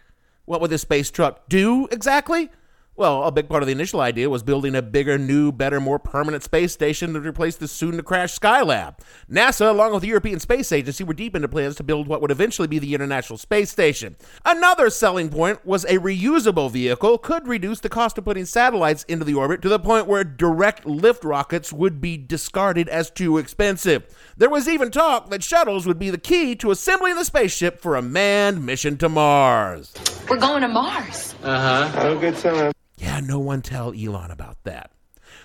What 0.45 0.61
would 0.61 0.69
this 0.69 0.81
space 0.81 1.09
truck 1.09 1.47
do 1.47 1.87
exactly? 1.91 2.49
Well, 2.95 3.23
a 3.23 3.31
big 3.31 3.49
part 3.49 3.63
of 3.63 3.67
the 3.67 3.71
initial 3.71 4.01
idea 4.01 4.29
was 4.29 4.43
building 4.43 4.75
a 4.75 4.81
bigger, 4.83 5.17
new, 5.17 5.51
better, 5.51 5.79
more 5.79 5.97
permanent 5.97 6.43
space 6.43 6.73
station 6.73 7.13
to 7.13 7.19
replace 7.19 7.55
the 7.55 7.67
soon 7.67 7.97
to 7.97 8.03
crash 8.03 8.37
Skylab. 8.37 8.99
NASA, 9.27 9.67
along 9.67 9.93
with 9.93 10.03
the 10.03 10.09
European 10.09 10.39
Space 10.39 10.71
Agency, 10.71 11.03
were 11.03 11.15
deep 11.15 11.35
into 11.35 11.47
plans 11.47 11.75
to 11.77 11.83
build 11.83 12.07
what 12.07 12.21
would 12.21 12.29
eventually 12.29 12.67
be 12.67 12.77
the 12.77 12.93
International 12.93 13.37
Space 13.37 13.71
Station. 13.71 14.15
Another 14.45 14.91
selling 14.91 15.29
point 15.29 15.65
was 15.65 15.85
a 15.85 15.97
reusable 15.97 16.69
vehicle 16.69 17.17
could 17.17 17.47
reduce 17.47 17.79
the 17.79 17.89
cost 17.89 18.19
of 18.19 18.25
putting 18.25 18.45
satellites 18.45 19.03
into 19.05 19.25
the 19.25 19.33
orbit 19.33 19.63
to 19.63 19.69
the 19.69 19.79
point 19.79 20.05
where 20.05 20.23
direct 20.23 20.85
lift 20.85 21.23
rockets 21.23 21.73
would 21.73 21.99
be 21.99 22.15
discarded 22.15 22.87
as 22.89 23.09
too 23.09 23.39
expensive. 23.39 24.03
There 24.37 24.51
was 24.51 24.69
even 24.69 24.91
talk 24.91 25.31
that 25.31 25.41
shuttles 25.41 25.87
would 25.87 25.97
be 25.97 26.11
the 26.11 26.19
key 26.19 26.55
to 26.57 26.69
assembling 26.69 27.15
the 27.15 27.25
spaceship 27.25 27.81
for 27.81 27.95
a 27.95 28.03
manned 28.03 28.63
mission 28.63 28.97
to 28.97 29.09
Mars. 29.09 29.95
We're 30.29 30.37
going 30.37 30.61
to 30.61 30.67
Mars. 30.67 31.33
Uh 31.41 31.59
huh. 31.59 31.99
Have 31.99 32.17
a 32.17 32.19
good 32.19 32.37
time. 32.37 32.71
Yeah, 32.97 33.19
no 33.19 33.39
one 33.39 33.61
tell 33.61 33.93
Elon 33.93 34.31
about 34.31 34.63
that. 34.63 34.91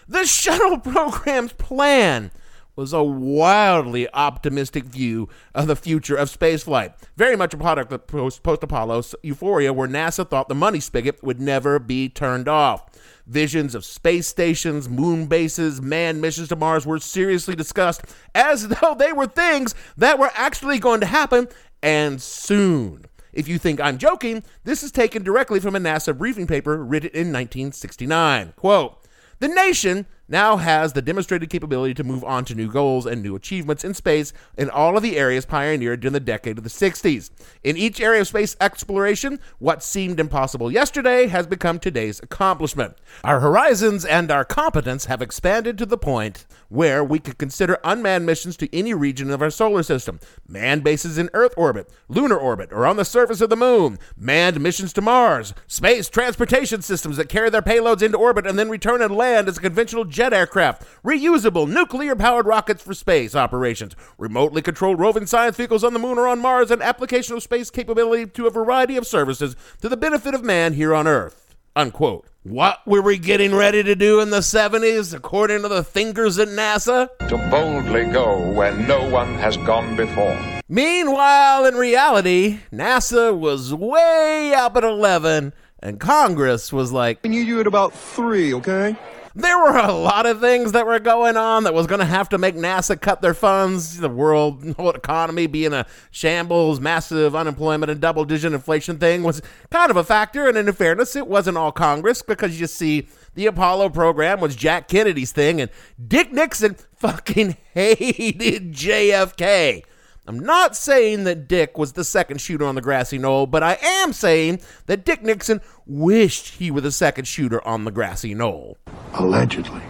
The 0.07 0.25
shuttle 0.26 0.78
program's 0.78 1.52
plan 1.52 2.31
was 2.78 2.93
a 2.93 3.02
wildly 3.02 4.09
optimistic 4.14 4.85
view 4.85 5.28
of 5.52 5.67
the 5.67 5.75
future 5.75 6.14
of 6.14 6.31
spaceflight. 6.31 6.95
Very 7.17 7.35
much 7.35 7.52
a 7.52 7.57
product 7.57 7.93
of 7.93 8.07
post 8.07 8.47
Apollo 8.47 9.02
euphoria, 9.25 9.73
where 9.73 9.88
NASA 9.88 10.28
thought 10.28 10.49
the 10.49 10.55
money 10.55 10.78
spigot 10.78 11.21
would 11.21 11.40
never 11.40 11.81
be 11.81 12.09
turned 12.09 12.47
off. 12.47 12.85
Visions 13.26 13.75
of 13.75 13.85
space 13.85 14.28
stations, 14.28 14.88
moon 14.88 15.26
bases, 15.26 15.83
manned 15.83 16.21
missions 16.21 16.47
to 16.49 16.57
Mars 16.57 16.87
were 16.87 17.00
seriously 17.00 17.57
discussed 17.57 18.02
as 18.33 18.69
though 18.81 18.95
they 18.97 19.12
were 19.12 19.26
things 19.26 19.75
that 19.97 20.21
were 20.21 20.31
actually 20.35 20.78
going 20.78 21.00
to 21.00 21.07
happen 21.07 21.49
and 21.83 22.23
soon. 22.23 23.07
If 23.38 23.47
you 23.47 23.57
think 23.57 23.80
I'm 23.80 23.99
joking, 23.99 24.42
this 24.64 24.83
is 24.83 24.90
taken 24.90 25.23
directly 25.23 25.61
from 25.61 25.76
a 25.76 25.78
NASA 25.78 26.18
briefing 26.18 26.49
paper 26.49 26.85
written 26.85 27.11
in 27.11 27.28
1969. 27.28 28.54
Quote, 28.57 28.99
the 29.38 29.47
nation, 29.47 30.07
now 30.28 30.57
has 30.57 30.92
the 30.92 31.00
demonstrated 31.00 31.49
capability 31.49 31.95
to 31.95 32.02
move 32.02 32.25
on 32.25 32.45
to 32.47 32.54
new 32.57 32.68
goals 32.71 33.07
and 33.07 33.23
new 33.23 33.37
achievements 33.37 33.85
in 33.85 33.95
space 33.95 34.33
in 34.57 34.68
all 34.68 34.97
of 34.97 35.02
the 35.04 35.16
areas 35.16 35.47
pioneered 35.47 36.00
during 36.00 36.12
the 36.12 36.21
decade 36.21 36.59
of 36.59 36.64
the 36.64 36.71
60s. 36.71 37.30
In 37.62 37.76
each 37.76 38.00
area 38.00 38.21
of 38.21 38.26
space 38.26 38.57
exploration, 38.61 39.38
what 39.61 39.85
seemed 39.85 40.18
impossible 40.18 40.73
yesterday 40.73 41.28
has 41.28 41.47
become 41.47 41.78
today's 41.78 42.18
accomplishment. 42.21 42.97
Our 43.23 43.38
horizons 43.38 44.04
and 44.04 44.33
our 44.33 44.45
competence 44.45 45.04
have 45.04 45.23
expanded 45.23 45.78
to 45.78 45.87
the 45.87 45.97
point 45.97 46.45
where 46.68 47.02
we 47.02 47.18
could 47.18 47.38
consider 47.38 47.78
unmanned 47.84 48.26
missions 48.26 48.56
to 48.56 48.76
any 48.76 48.94
region 48.94 49.30
of 49.30 49.42
our 49.42 49.50
solar 49.50 49.82
system, 49.82 50.20
manned 50.46 50.84
bases 50.84 51.18
in 51.18 51.30
Earth 51.32 51.54
orbit, 51.56 51.88
lunar 52.08 52.37
orbit, 52.37 52.72
or 52.72 52.87
on 52.87 52.96
the 52.96 53.04
surface 53.04 53.40
of 53.40 53.50
the 53.50 53.56
moon, 53.56 53.98
manned 54.16 54.60
missions 54.60 54.92
to 54.92 55.00
Mars, 55.00 55.54
space 55.66 56.08
transportation 56.08 56.82
systems 56.82 57.16
that 57.16 57.28
carry 57.28 57.50
their 57.50 57.62
payloads 57.62 58.02
into 58.02 58.18
orbit 58.18 58.46
and 58.46 58.58
then 58.58 58.68
return 58.68 59.02
and 59.02 59.16
land 59.16 59.48
as 59.48 59.58
a 59.58 59.62
conventional 59.62 60.04
jet 60.04 60.32
aircraft, 60.32 60.84
reusable 61.04 61.68
nuclear 61.68 62.14
powered 62.14 62.46
rockets 62.46 62.82
for 62.82 62.94
space 62.94 63.34
operations, 63.34 63.94
remotely 64.18 64.62
controlled 64.62 64.98
roving 64.98 65.26
science 65.26 65.56
vehicles 65.56 65.84
on 65.84 65.92
the 65.92 65.98
moon 65.98 66.18
or 66.18 66.28
on 66.28 66.40
Mars, 66.40 66.70
and 66.70 66.82
application 66.82 67.34
of 67.34 67.42
space 67.42 67.70
capability 67.70 68.26
to 68.26 68.46
a 68.46 68.50
variety 68.50 68.96
of 68.96 69.06
services 69.06 69.56
to 69.80 69.88
the 69.88 69.96
benefit 69.96 70.34
of 70.34 70.44
man 70.44 70.75
here 70.75 70.94
on 70.94 71.06
Earth. 71.06 71.48
Unquote. 71.78 72.26
What 72.42 72.85
were 72.88 73.02
we 73.02 73.18
getting 73.18 73.54
ready 73.54 73.85
to 73.85 73.94
do 73.94 74.18
in 74.18 74.30
the 74.30 74.40
70s, 74.40 75.14
according 75.14 75.62
to 75.62 75.68
the 75.68 75.85
thinkers 75.85 76.37
at 76.40 76.49
NASA? 76.49 77.08
To 77.28 77.38
boldly 77.52 78.06
go 78.06 78.50
where 78.50 78.75
no 78.75 79.08
one 79.08 79.35
has 79.35 79.56
gone 79.58 79.94
before. 79.94 80.37
Meanwhile, 80.68 81.66
in 81.66 81.76
reality, 81.76 82.58
NASA 82.73 83.32
was 83.32 83.73
way 83.73 84.52
up 84.56 84.76
at 84.76 84.82
11, 84.82 85.52
and 85.78 86.00
Congress 86.00 86.73
was 86.73 86.90
like, 86.90 87.23
Can 87.23 87.32
you 87.32 87.47
do 87.47 87.61
it 87.61 87.68
about 87.68 87.92
three, 87.92 88.52
okay? 88.54 88.97
There 89.38 89.57
were 89.57 89.78
a 89.78 89.92
lot 89.92 90.26
of 90.26 90.40
things 90.40 90.73
that 90.73 90.85
were 90.85 90.99
going 90.99 91.37
on 91.37 91.62
that 91.62 91.73
was 91.73 91.87
going 91.87 92.00
to 92.00 92.04
have 92.04 92.28
to 92.30 92.38
make 92.38 92.57
NASA 92.57 93.00
cut 93.00 93.23
their 93.23 93.35
funds. 93.35 93.99
The 93.99 94.09
world 94.09 94.75
economy 94.80 95.47
being 95.47 95.73
a 95.73 95.87
shambles, 96.11 96.80
massive 96.80 97.37
unemployment, 97.37 97.88
and 97.88 98.00
double 98.00 98.25
digit 98.25 98.52
inflation 98.52 98.99
thing 98.99 99.23
was 99.23 99.40
kind 99.71 99.92
of 99.92 99.97
a 99.97 100.02
factor. 100.02 100.49
And 100.49 100.59
in 100.59 100.73
fairness, 100.73 101.14
it 101.14 101.28
wasn't 101.28 101.57
all 101.57 101.71
Congress 101.71 102.21
because 102.21 102.61
you 102.61 102.66
see, 102.66 103.07
the 103.37 103.47
Apollo 103.47 103.90
program 103.90 104.40
was 104.40 104.57
Jack 104.57 104.88
Kennedy's 104.88 105.30
thing, 105.30 105.61
and 105.61 105.71
Dick 106.04 106.33
Nixon 106.33 106.75
fucking 106.97 107.57
hated 107.75 108.73
JFK. 108.73 109.85
I'm 110.28 110.38
not 110.38 110.76
saying 110.76 111.25
that 111.25 111.49
Dick 111.49 111.78
was 111.78 111.94
the 111.94 112.04
second 112.04 112.42
shooter 112.42 112.66
on 112.66 112.75
the 112.75 112.82
grassy 112.82 113.16
knoll, 113.16 113.47
but 113.47 113.62
I 113.62 113.78
am 113.82 114.12
saying 114.12 114.61
that 114.85 115.06
Dick 115.06 115.23
Nixon 115.23 115.62
wished 115.87 116.56
he 116.56 116.70
were 116.70 116.82
the 116.82 116.92
second 116.92 117.25
shooter 117.25 117.66
on 117.66 117.87
the 117.87 117.90
grassy 117.90 118.35
knoll. 118.35 118.76
Allegedly. 119.14 119.80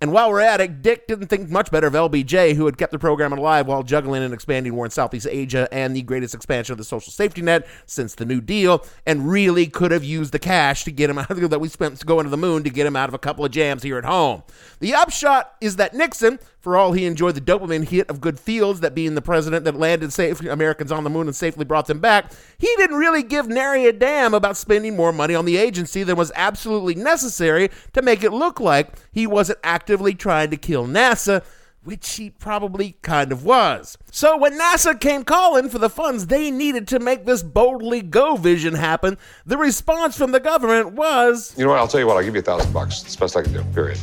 And 0.00 0.12
while 0.12 0.28
we're 0.30 0.40
at 0.40 0.60
it, 0.60 0.82
Dick 0.82 1.06
didn't 1.06 1.28
think 1.28 1.48
much 1.48 1.70
better 1.70 1.86
of 1.86 1.94
LBJ, 1.94 2.54
who 2.54 2.66
had 2.66 2.76
kept 2.76 2.92
the 2.92 2.98
program 2.98 3.32
alive 3.32 3.66
while 3.66 3.82
juggling 3.82 4.22
an 4.22 4.32
expanding 4.32 4.74
war 4.74 4.84
in 4.84 4.90
Southeast 4.90 5.26
Asia 5.30 5.68
and 5.72 5.96
the 5.96 6.02
greatest 6.02 6.34
expansion 6.34 6.72
of 6.72 6.78
the 6.78 6.84
social 6.84 7.10
safety 7.12 7.40
net 7.40 7.66
since 7.86 8.14
the 8.14 8.26
New 8.26 8.42
Deal, 8.42 8.84
and 9.06 9.30
really 9.30 9.66
could 9.68 9.92
have 9.92 10.04
used 10.04 10.32
the 10.32 10.38
cash 10.38 10.84
to 10.84 10.92
get 10.92 11.08
him 11.08 11.18
out 11.18 11.30
of 11.30 11.50
that 11.50 11.60
we 11.60 11.68
spent 11.68 12.04
going 12.04 12.24
to 12.24 12.30
the 12.30 12.36
moon 12.36 12.62
to 12.64 12.70
get 12.70 12.86
him 12.86 12.96
out 12.96 13.08
of 13.08 13.14
a 13.14 13.18
couple 13.18 13.44
of 13.44 13.52
jams 13.52 13.84
here 13.84 13.96
at 13.96 14.04
home. 14.04 14.42
The 14.80 14.94
upshot 14.94 15.54
is 15.62 15.76
that 15.76 15.94
Nixon, 15.94 16.40
for 16.66 16.76
all 16.76 16.94
he 16.94 17.04
enjoyed 17.04 17.36
the 17.36 17.40
dopamine 17.40 17.86
hit 17.86 18.10
of 18.10 18.20
good 18.20 18.40
fields, 18.40 18.80
that 18.80 18.92
being 18.92 19.14
the 19.14 19.22
president 19.22 19.64
that 19.64 19.76
landed 19.76 20.12
safe 20.12 20.40
Americans 20.40 20.90
on 20.90 21.04
the 21.04 21.10
moon 21.10 21.28
and 21.28 21.36
safely 21.36 21.64
brought 21.64 21.86
them 21.86 22.00
back, 22.00 22.32
he 22.58 22.66
didn't 22.76 22.96
really 22.96 23.22
give 23.22 23.46
nary 23.46 23.86
a 23.86 23.92
damn 23.92 24.34
about 24.34 24.56
spending 24.56 24.96
more 24.96 25.12
money 25.12 25.32
on 25.32 25.44
the 25.44 25.58
agency 25.58 26.02
than 26.02 26.16
was 26.16 26.32
absolutely 26.34 26.96
necessary 26.96 27.70
to 27.92 28.02
make 28.02 28.24
it 28.24 28.32
look 28.32 28.58
like 28.58 28.90
he 29.12 29.28
wasn't 29.28 29.60
actively 29.62 30.12
trying 30.12 30.50
to 30.50 30.56
kill 30.56 30.88
NASA, 30.88 31.44
which 31.84 32.16
he 32.16 32.30
probably 32.30 32.96
kind 33.00 33.30
of 33.30 33.44
was. 33.44 33.96
So 34.10 34.36
when 34.36 34.58
NASA 34.58 34.98
came 34.98 35.22
calling 35.22 35.68
for 35.68 35.78
the 35.78 35.88
funds 35.88 36.26
they 36.26 36.50
needed 36.50 36.88
to 36.88 36.98
make 36.98 37.26
this 37.26 37.44
boldly 37.44 38.02
go 38.02 38.34
vision 38.34 38.74
happen, 38.74 39.18
the 39.44 39.56
response 39.56 40.18
from 40.18 40.32
the 40.32 40.40
government 40.40 40.94
was 40.94 41.56
You 41.56 41.62
know 41.62 41.70
what? 41.70 41.78
I'll 41.78 41.86
tell 41.86 42.00
you 42.00 42.08
what. 42.08 42.16
I'll 42.16 42.24
give 42.24 42.34
you 42.34 42.40
a 42.40 42.42
thousand 42.42 42.72
bucks. 42.72 43.04
It's 43.04 43.14
the 43.14 43.20
best 43.20 43.36
I 43.36 43.42
can 43.42 43.52
do. 43.52 43.62
Period. 43.72 44.00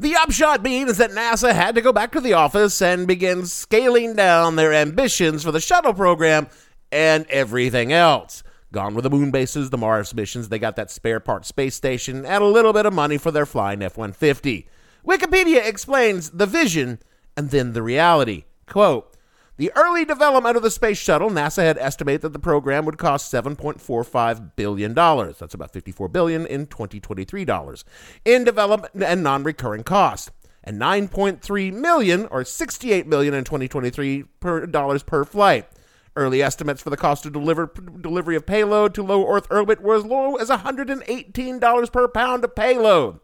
The 0.00 0.14
upshot 0.14 0.62
being 0.62 0.86
is 0.86 0.98
that 0.98 1.10
NASA 1.10 1.52
had 1.52 1.74
to 1.74 1.80
go 1.80 1.92
back 1.92 2.12
to 2.12 2.20
the 2.20 2.34
office 2.34 2.80
and 2.80 3.08
begin 3.08 3.46
scaling 3.46 4.14
down 4.14 4.54
their 4.54 4.72
ambitions 4.72 5.42
for 5.42 5.50
the 5.50 5.60
shuttle 5.60 5.92
program 5.92 6.46
and 6.92 7.26
everything 7.28 7.92
else. 7.92 8.44
Gone 8.70 8.94
were 8.94 9.02
the 9.02 9.10
moon 9.10 9.32
bases, 9.32 9.70
the 9.70 9.76
Mars 9.76 10.14
missions, 10.14 10.50
they 10.50 10.60
got 10.60 10.76
that 10.76 10.92
spare 10.92 11.18
part 11.18 11.46
space 11.46 11.74
station, 11.74 12.24
and 12.24 12.44
a 12.44 12.46
little 12.46 12.72
bit 12.72 12.86
of 12.86 12.92
money 12.92 13.18
for 13.18 13.32
their 13.32 13.44
flying 13.44 13.82
F 13.82 13.96
150. 13.96 14.68
Wikipedia 15.04 15.66
explains 15.66 16.30
the 16.30 16.46
vision 16.46 17.00
and 17.36 17.50
then 17.50 17.72
the 17.72 17.82
reality. 17.82 18.44
Quote, 18.66 19.16
the 19.58 19.72
early 19.74 20.04
development 20.04 20.56
of 20.56 20.62
the 20.62 20.70
space 20.70 20.98
shuttle, 20.98 21.30
NASA 21.30 21.64
had 21.64 21.78
estimated 21.78 22.22
that 22.22 22.32
the 22.32 22.38
program 22.38 22.84
would 22.86 22.96
cost 22.96 23.32
7.45 23.32 24.52
billion 24.54 24.94
dollars. 24.94 25.38
That's 25.38 25.52
about 25.52 25.72
54 25.72 26.08
billion 26.08 26.46
in 26.46 26.66
2023 26.66 27.44
dollars 27.44 27.84
in 28.24 28.44
development 28.44 28.94
and 29.02 29.22
non-recurring 29.22 29.82
costs, 29.82 30.30
and 30.62 30.80
9.3 30.80 31.72
million 31.72 32.26
or 32.30 32.44
68 32.44 33.08
million 33.08 33.34
in 33.34 33.42
2023 33.42 34.22
per 34.38 34.64
dollars 34.64 35.02
per 35.02 35.24
flight. 35.24 35.68
Early 36.14 36.40
estimates 36.40 36.80
for 36.82 36.90
the 36.90 36.96
cost 36.96 37.26
of 37.26 37.32
deliver, 37.32 37.72
delivery 38.00 38.36
of 38.36 38.46
payload 38.46 38.94
to 38.94 39.02
low 39.02 39.28
Earth 39.28 39.48
orbit 39.50 39.80
were 39.80 39.96
as 39.96 40.04
low 40.04 40.36
as 40.36 40.50
$118 40.50 41.92
per 41.92 42.08
pound 42.08 42.44
of 42.44 42.54
payload. 42.54 43.18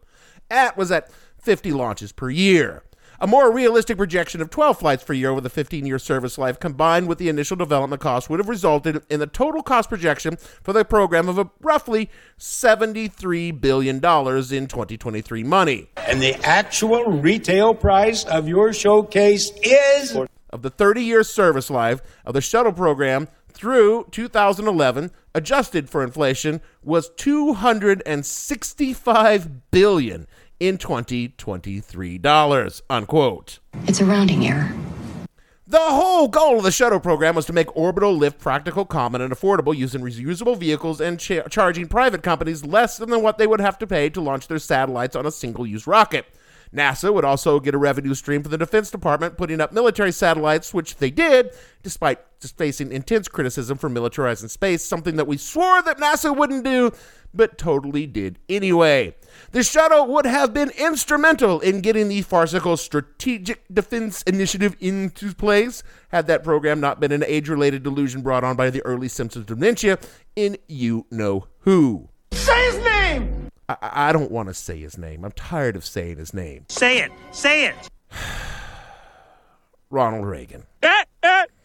That 0.49 0.75
was 0.75 0.91
at 0.91 1.09
50 1.37 1.71
launches 1.71 2.11
per 2.11 2.29
year. 2.29 2.83
A 3.19 3.27
more 3.27 3.51
realistic 3.51 3.97
projection 3.97 4.41
of 4.41 4.49
12 4.49 4.79
flights 4.79 5.03
per 5.03 5.13
year 5.13 5.29
over 5.29 5.39
the 5.39 5.49
15 5.49 5.85
year 5.85 5.99
service 5.99 6.37
life, 6.37 6.59
combined 6.59 7.07
with 7.07 7.17
the 7.17 7.29
initial 7.29 7.55
development 7.55 8.01
cost, 8.01 8.29
would 8.29 8.39
have 8.39 8.49
resulted 8.49 9.01
in 9.09 9.21
the 9.21 9.27
total 9.27 9.63
cost 9.63 9.87
projection 9.89 10.35
for 10.61 10.73
the 10.73 10.83
program 10.83 11.29
of 11.29 11.37
a 11.37 11.49
roughly 11.61 12.09
$73 12.37 13.61
billion 13.61 13.95
in 13.95 14.01
2023 14.01 15.43
money. 15.43 15.87
And 15.95 16.21
the 16.21 16.35
actual 16.43 17.05
retail 17.05 17.73
price 17.73 18.25
of 18.25 18.49
your 18.49 18.73
showcase 18.73 19.49
is. 19.63 20.17
Of 20.49 20.61
the 20.61 20.69
30 20.69 21.01
year 21.01 21.23
service 21.23 21.69
life 21.69 22.01
of 22.25 22.33
the 22.33 22.41
shuttle 22.41 22.73
program 22.73 23.29
through 23.53 24.07
2011, 24.11 25.11
adjusted 25.33 25.89
for 25.89 26.03
inflation, 26.03 26.59
was 26.83 27.09
265 27.15 29.71
billion 29.71 30.27
in 30.59 30.77
2023 30.77 32.17
dollars 32.17 32.81
unquote 32.89 33.59
it's 33.87 33.99
a 33.99 34.05
rounding 34.05 34.47
error 34.47 34.71
the 35.67 35.79
whole 35.79 36.27
goal 36.27 36.57
of 36.57 36.63
the 36.63 36.71
shuttle 36.71 36.99
program 36.99 37.33
was 37.33 37.47
to 37.47 37.53
make 37.53 37.75
orbital 37.75 38.15
lift 38.15 38.39
practical, 38.39 38.85
common, 38.85 39.19
and 39.19 39.33
affordable 39.33 39.75
using 39.75 40.01
reusable 40.01 40.55
vehicles 40.55 41.01
and 41.01 41.19
cha- 41.19 41.47
charging 41.47 41.87
private 41.87 42.21
companies 42.21 42.63
less 42.63 42.97
than 42.97 43.09
what 43.23 43.39
they 43.39 43.47
would 43.47 43.59
have 43.59 43.79
to 43.79 43.87
pay 43.87 44.07
to 44.11 44.21
launch 44.21 44.47
their 44.47 44.59
satellites 44.59 45.15
on 45.15 45.25
a 45.25 45.31
single 45.31 45.65
use 45.65 45.87
rocket. 45.87 46.27
NASA 46.71 47.11
would 47.11 47.25
also 47.25 47.59
get 47.59 47.73
a 47.73 47.79
revenue 47.79 48.13
stream 48.13 48.43
from 48.43 48.51
the 48.51 48.57
Defense 48.57 48.91
Department 48.91 49.37
putting 49.37 49.59
up 49.59 49.71
military 49.71 50.11
satellites, 50.11 50.71
which 50.71 50.97
they 50.97 51.09
did, 51.09 51.49
despite 51.81 52.19
just 52.39 52.57
facing 52.57 52.91
intense 52.91 53.27
criticism 53.27 53.77
for 53.77 53.89
militarizing 53.89 54.49
space, 54.49 54.83
something 54.83 55.15
that 55.15 55.25
we 55.27 55.37
swore 55.37 55.81
that 55.81 55.97
NASA 55.97 56.35
wouldn't 56.35 56.63
do, 56.63 56.91
but 57.35 57.57
totally 57.57 58.05
did 58.07 58.39
anyway. 58.49 59.15
The 59.51 59.63
shadow 59.63 60.03
would 60.03 60.25
have 60.25 60.53
been 60.53 60.71
instrumental 60.77 61.59
in 61.59 61.81
getting 61.81 62.07
the 62.07 62.21
farcical 62.21 62.77
Strategic 62.77 63.63
Defense 63.73 64.21
Initiative 64.23 64.75
into 64.79 65.33
place 65.33 65.83
had 66.09 66.27
that 66.27 66.43
program 66.43 66.79
not 66.79 66.99
been 66.99 67.11
an 67.11 67.23
age 67.25 67.49
related 67.49 67.83
delusion 67.83 68.21
brought 68.21 68.43
on 68.43 68.55
by 68.55 68.69
the 68.69 68.81
early 68.85 69.07
symptoms 69.07 69.41
of 69.41 69.47
dementia 69.47 69.99
in 70.35 70.57
You 70.67 71.05
Know 71.11 71.47
Who. 71.59 72.09
Say 72.31 72.71
his 72.71 72.83
name! 72.83 73.49
I, 73.67 73.77
I 73.81 74.11
don't 74.11 74.31
want 74.31 74.47
to 74.49 74.53
say 74.53 74.79
his 74.79 74.97
name. 74.97 75.25
I'm 75.25 75.31
tired 75.31 75.75
of 75.75 75.85
saying 75.85 76.17
his 76.17 76.33
name. 76.33 76.65
Say 76.69 76.99
it! 76.99 77.11
Say 77.31 77.65
it! 77.65 77.75
Ronald 79.89 80.25
Reagan. 80.25 80.63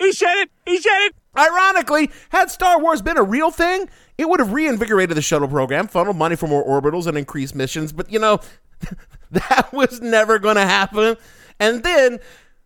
He 0.01 0.13
said 0.13 0.35
it! 0.39 0.51
He 0.67 0.81
said 0.81 1.07
it! 1.07 1.15
Ironically, 1.39 2.11
had 2.31 2.51
Star 2.51 2.81
Wars 2.81 3.03
been 3.03 3.19
a 3.19 3.23
real 3.23 3.51
thing, 3.51 3.89
it 4.19 4.29
would 4.29 4.41
have 4.41 4.53
reinvigorated 4.53 5.17
the 5.17 5.23
shuttle 5.23 5.47
program, 5.47 5.87
funneled 5.87 6.17
money 6.17 6.37
for 6.37 6.49
more 6.49 6.67
orbitals, 6.67 7.07
and 7.07 7.17
increased 7.17 7.55
missions. 7.55 7.93
But 7.93 8.11
you 8.11 8.19
know, 8.19 8.41
that 9.31 9.73
was 9.73 10.01
never 10.01 10.39
going 10.39 10.57
to 10.57 10.67
happen. 10.67 11.17
And 11.61 11.83
then 11.85 12.19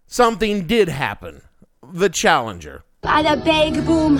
something 0.07 0.67
did 0.67 0.88
happen 0.88 1.43
the 1.93 2.09
Challenger. 2.09 2.85
Bada 3.03 3.45
big 3.45 3.85
boom. 3.85 4.19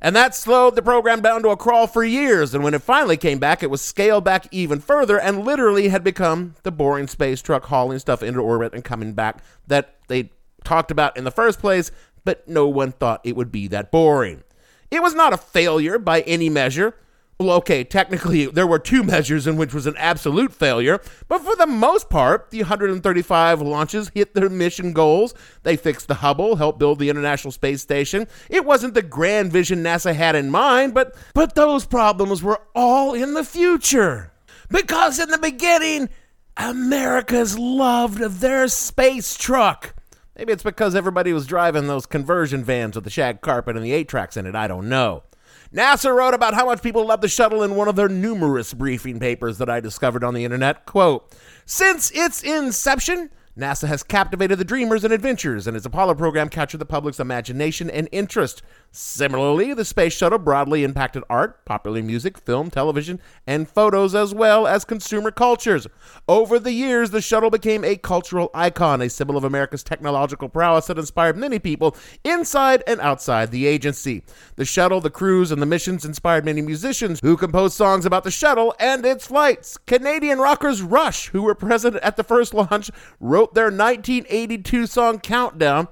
And 0.00 0.14
that 0.14 0.34
slowed 0.34 0.76
the 0.76 0.82
program 0.82 1.22
down 1.22 1.42
to 1.42 1.48
a 1.48 1.56
crawl 1.56 1.86
for 1.86 2.04
years. 2.04 2.54
And 2.54 2.62
when 2.62 2.74
it 2.74 2.82
finally 2.82 3.16
came 3.16 3.38
back, 3.38 3.62
it 3.62 3.70
was 3.70 3.80
scaled 3.80 4.24
back 4.24 4.46
even 4.52 4.80
further 4.80 5.18
and 5.18 5.44
literally 5.44 5.88
had 5.88 6.04
become 6.04 6.54
the 6.62 6.70
boring 6.70 7.08
space 7.08 7.42
truck 7.42 7.64
hauling 7.64 7.98
stuff 7.98 8.22
into 8.22 8.40
orbit 8.40 8.74
and 8.74 8.84
coming 8.84 9.12
back 9.12 9.42
that 9.66 9.96
they 10.06 10.30
talked 10.62 10.90
about 10.90 11.16
in 11.16 11.24
the 11.24 11.30
first 11.30 11.58
place, 11.58 11.90
but 12.24 12.46
no 12.48 12.68
one 12.68 12.92
thought 12.92 13.20
it 13.24 13.36
would 13.36 13.52
be 13.52 13.66
that 13.68 13.90
boring. 13.90 14.42
It 14.90 15.02
was 15.02 15.14
not 15.14 15.32
a 15.32 15.38
failure 15.38 15.98
by 15.98 16.22
any 16.22 16.48
measure. 16.48 16.94
Well, 17.40 17.52
okay, 17.58 17.84
technically, 17.84 18.46
there 18.46 18.66
were 18.66 18.80
two 18.80 19.04
measures 19.04 19.46
in 19.46 19.56
which 19.56 19.72
was 19.72 19.86
an 19.86 19.94
absolute 19.96 20.52
failure, 20.52 21.00
but 21.28 21.40
for 21.40 21.54
the 21.54 21.68
most 21.68 22.10
part, 22.10 22.50
the 22.50 22.62
135 22.62 23.60
launches 23.62 24.10
hit 24.12 24.34
their 24.34 24.48
mission 24.48 24.92
goals. 24.92 25.34
They 25.62 25.76
fixed 25.76 26.08
the 26.08 26.14
Hubble, 26.14 26.56
helped 26.56 26.80
build 26.80 26.98
the 26.98 27.10
International 27.10 27.52
Space 27.52 27.80
Station. 27.80 28.26
It 28.50 28.64
wasn't 28.64 28.94
the 28.94 29.02
grand 29.02 29.52
vision 29.52 29.84
NASA 29.84 30.16
had 30.16 30.34
in 30.34 30.50
mind, 30.50 30.94
but 30.94 31.14
but 31.32 31.54
those 31.54 31.86
problems 31.86 32.42
were 32.42 32.60
all 32.74 33.14
in 33.14 33.34
the 33.34 33.44
future. 33.44 34.32
Because 34.68 35.20
in 35.20 35.30
the 35.30 35.38
beginning, 35.38 36.08
Americans 36.56 37.56
loved 37.56 38.18
their 38.18 38.66
space 38.66 39.36
truck. 39.36 39.94
Maybe 40.38 40.52
it's 40.52 40.62
because 40.62 40.94
everybody 40.94 41.32
was 41.32 41.48
driving 41.48 41.88
those 41.88 42.06
conversion 42.06 42.62
vans 42.62 42.94
with 42.94 43.02
the 43.02 43.10
shag 43.10 43.40
carpet 43.40 43.74
and 43.74 43.84
the 43.84 43.92
eight 43.92 44.08
tracks 44.08 44.36
in 44.36 44.46
it. 44.46 44.54
I 44.54 44.68
don't 44.68 44.88
know. 44.88 45.24
NASA 45.74 46.14
wrote 46.14 46.32
about 46.32 46.54
how 46.54 46.66
much 46.66 46.80
people 46.80 47.04
love 47.04 47.20
the 47.20 47.28
shuttle 47.28 47.64
in 47.64 47.74
one 47.74 47.88
of 47.88 47.96
their 47.96 48.08
numerous 48.08 48.72
briefing 48.72 49.18
papers 49.18 49.58
that 49.58 49.68
I 49.68 49.80
discovered 49.80 50.22
on 50.22 50.34
the 50.34 50.44
internet. 50.44 50.86
Quote 50.86 51.34
Since 51.66 52.12
its 52.12 52.40
inception, 52.42 53.30
NASA 53.58 53.88
has 53.88 54.04
captivated 54.04 54.56
the 54.56 54.64
dreamers 54.64 55.02
and 55.02 55.12
adventurers, 55.12 55.66
and 55.66 55.76
its 55.76 55.84
Apollo 55.84 56.14
program 56.14 56.48
captured 56.48 56.78
the 56.78 56.86
public's 56.86 57.18
imagination 57.18 57.90
and 57.90 58.08
interest. 58.12 58.62
Similarly, 58.92 59.74
the 59.74 59.84
space 59.84 60.12
shuttle 60.12 60.38
broadly 60.38 60.84
impacted 60.84 61.24
art, 61.28 61.64
popular 61.64 62.00
music, 62.00 62.38
film, 62.38 62.70
television, 62.70 63.20
and 63.48 63.68
photos, 63.68 64.14
as 64.14 64.32
well 64.32 64.68
as 64.68 64.84
consumer 64.84 65.32
cultures. 65.32 65.88
Over 66.28 66.60
the 66.60 66.70
years, 66.70 67.10
the 67.10 67.20
shuttle 67.20 67.50
became 67.50 67.84
a 67.84 67.96
cultural 67.96 68.48
icon, 68.54 69.02
a 69.02 69.10
symbol 69.10 69.36
of 69.36 69.42
America's 69.42 69.82
technological 69.82 70.48
prowess 70.48 70.86
that 70.86 70.98
inspired 70.98 71.36
many 71.36 71.58
people 71.58 71.96
inside 72.22 72.84
and 72.86 73.00
outside 73.00 73.50
the 73.50 73.66
agency. 73.66 74.22
The 74.54 74.64
shuttle, 74.64 75.00
the 75.00 75.10
crews, 75.10 75.50
and 75.50 75.60
the 75.60 75.66
missions 75.66 76.04
inspired 76.04 76.44
many 76.44 76.62
musicians 76.62 77.18
who 77.20 77.36
composed 77.36 77.74
songs 77.74 78.06
about 78.06 78.22
the 78.22 78.30
shuttle 78.30 78.72
and 78.78 79.04
its 79.04 79.26
flights. 79.26 79.76
Canadian 79.78 80.38
rockers 80.38 80.80
Rush, 80.80 81.28
who 81.28 81.42
were 81.42 81.56
present 81.56 81.96
at 81.96 82.16
the 82.16 82.22
first 82.22 82.54
launch, 82.54 82.90
wrote 83.18 83.47
their 83.54 83.70
1982 83.70 84.86
song 84.86 85.20
Countdown 85.20 85.88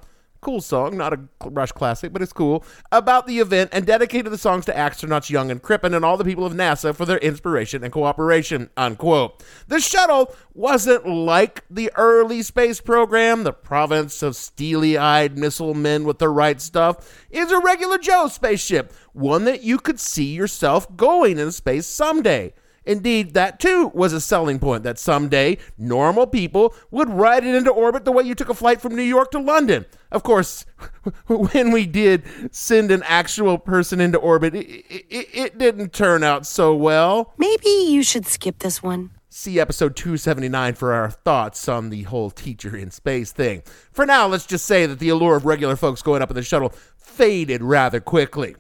cool 0.47 0.61
song, 0.61 0.97
not 0.97 1.13
a 1.13 1.19
Rush 1.45 1.73
classic, 1.73 2.13
but 2.13 2.23
it's 2.23 2.33
cool, 2.33 2.65
about 2.93 3.27
the 3.27 3.41
event 3.41 3.71
and 3.73 3.85
dedicated 3.85 4.31
the 4.31 4.39
songs 4.39 4.65
to 4.67 4.73
astronauts 4.73 5.29
Young 5.29 5.51
and 5.51 5.61
Crippen 5.61 5.93
and 5.93 6.05
all 6.05 6.17
the 6.17 6.25
people 6.25 6.47
of 6.47 6.53
NASA 6.53 6.95
for 6.95 7.05
their 7.05 7.19
inspiration 7.19 7.83
and 7.83 7.93
cooperation, 7.93 8.71
unquote. 8.77 9.43
The 9.67 9.81
shuttle 9.81 10.33
wasn't 10.55 11.05
like 11.05 11.65
the 11.69 11.91
early 11.97 12.43
space 12.43 12.81
program, 12.81 13.43
the 13.43 13.53
province 13.53 14.23
of 14.23 14.37
steely-eyed 14.37 15.37
missile 15.37 15.75
men 15.75 16.05
with 16.05 16.21
the 16.21 16.29
right 16.29 16.61
stuff. 16.61 17.27
It's 17.29 17.51
a 17.51 17.59
regular 17.59 17.99
Joe 17.99 18.29
spaceship, 18.29 18.93
one 19.15 19.47
that 19.47 19.65
you 19.65 19.79
could 19.79 19.99
see 19.99 20.33
yourself 20.33 20.97
going 20.97 21.41
in 21.41 21.51
space 21.51 21.87
someday. 21.87 22.55
Indeed, 22.87 23.35
that 23.35 23.59
too 23.59 23.91
was 23.95 24.13
a 24.13 24.21
selling 24.21 24.61
point 24.61 24.85
that 24.85 24.99
someday 24.99 25.59
normal 25.77 26.27
people 26.27 26.75
would 26.93 27.11
ride 27.11 27.45
it 27.45 27.55
into 27.55 27.71
orbit 27.71 28.05
the 28.05 28.13
way 28.13 28.23
you 28.23 28.37
took 28.37 28.49
a 28.49 28.55
flight 28.55 28.81
from 28.81 28.95
New 28.95 29.03
York 29.03 29.33
to 29.33 29.41
London. 29.41 29.85
Of 30.13 30.23
course, 30.23 30.65
when 31.27 31.73
we 31.73 31.85
did 31.85 32.23
send 32.55 32.93
an 32.93 33.03
actual 33.05 33.59
person 33.59 34.01
into 34.01 34.19
orbit, 34.19 34.55
it, 34.55 34.85
it, 34.89 35.29
it, 35.35 35.59
didn't 35.59 35.93
turn 35.93 36.23
out 36.23 36.47
so 36.47 36.75
well. 36.77 37.35
Maybe 37.37 37.69
you 37.69 38.05
should 38.05 38.27
skip 38.27 38.61
this 38.61 38.83
one. 38.83 39.11
See 39.29 39.59
episode 39.59 39.97
279 39.97 40.75
for 40.75 40.95
our 40.95 41.11
thoughts 41.11 41.69
on 41.69 41.91
the 41.91 42.05
whole 42.05 42.31
teacher 42.31 42.77
in 42.77 42.91
space 42.91 43.33
thing. 43.33 43.63
For 43.93 44.07
now, 44.07 44.27
let's 44.29 44.47
just 44.47 44.65
say 44.65 44.87
that 44.87 45.01
the 45.01 45.09
allure 45.09 45.37
of 45.37 45.45
regular 45.45 45.77
folks 45.77 46.03
going 46.03 46.23
up 46.23 46.31
in 46.31 46.37
the 46.37 46.43
shuttle 46.43 46.73
faded 46.97 47.63
rather 47.63 48.01
quickly. 48.01 48.55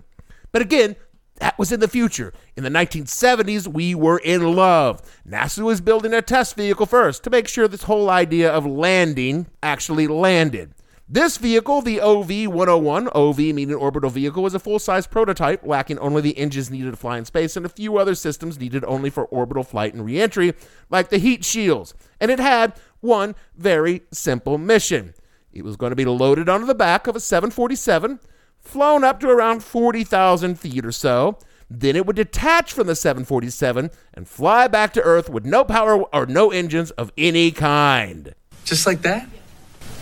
But 0.52 0.62
again, 0.62 0.96
that 1.36 1.58
was 1.58 1.72
in 1.72 1.80
the 1.80 1.88
future. 1.88 2.32
In 2.56 2.64
the 2.64 2.70
1970s, 2.70 3.66
we 3.68 3.94
were 3.94 4.18
in 4.18 4.54
love. 4.54 5.02
NASA 5.28 5.62
was 5.62 5.80
building 5.80 6.14
a 6.14 6.22
test 6.22 6.56
vehicle 6.56 6.86
first 6.86 7.24
to 7.24 7.30
make 7.30 7.48
sure 7.48 7.68
this 7.68 7.84
whole 7.84 8.10
idea 8.10 8.50
of 8.50 8.66
landing 8.66 9.46
actually 9.62 10.06
landed. 10.06 10.72
This 11.08 11.36
vehicle, 11.36 11.82
the 11.82 12.00
OV 12.00 12.48
101, 12.52 13.08
OV 13.14 13.38
meaning 13.38 13.74
orbital 13.74 14.10
vehicle, 14.10 14.42
was 14.42 14.54
a 14.54 14.58
full 14.58 14.80
size 14.80 15.06
prototype 15.06 15.64
lacking 15.64 16.00
only 16.00 16.20
the 16.20 16.36
engines 16.36 16.68
needed 16.68 16.90
to 16.90 16.96
fly 16.96 17.16
in 17.16 17.24
space 17.24 17.56
and 17.56 17.64
a 17.64 17.68
few 17.68 17.96
other 17.96 18.16
systems 18.16 18.58
needed 18.58 18.84
only 18.84 19.08
for 19.08 19.26
orbital 19.26 19.62
flight 19.62 19.94
and 19.94 20.04
re 20.04 20.20
entry, 20.20 20.52
like 20.90 21.10
the 21.10 21.18
heat 21.18 21.44
shields. 21.44 21.94
And 22.20 22.30
it 22.30 22.40
had 22.40 22.74
one 23.00 23.36
very 23.56 24.02
simple 24.10 24.58
mission 24.58 25.14
it 25.56 25.64
was 25.64 25.76
going 25.76 25.90
to 25.90 25.96
be 25.96 26.04
loaded 26.04 26.48
onto 26.48 26.66
the 26.66 26.74
back 26.74 27.06
of 27.06 27.16
a 27.16 27.20
747 27.20 28.20
flown 28.66 29.04
up 29.04 29.20
to 29.20 29.28
around 29.28 29.62
40,000 29.62 30.58
feet 30.58 30.84
or 30.84 30.92
so. 30.92 31.38
Then 31.68 31.96
it 31.96 32.06
would 32.06 32.16
detach 32.16 32.72
from 32.72 32.86
the 32.86 32.94
747 32.94 33.90
and 34.14 34.28
fly 34.28 34.68
back 34.68 34.92
to 34.92 35.02
Earth 35.02 35.28
with 35.28 35.44
no 35.44 35.64
power 35.64 36.02
or 36.14 36.26
no 36.26 36.50
engines 36.50 36.90
of 36.92 37.12
any 37.18 37.50
kind. 37.50 38.34
Just 38.64 38.86
like 38.86 39.02
that? 39.02 39.28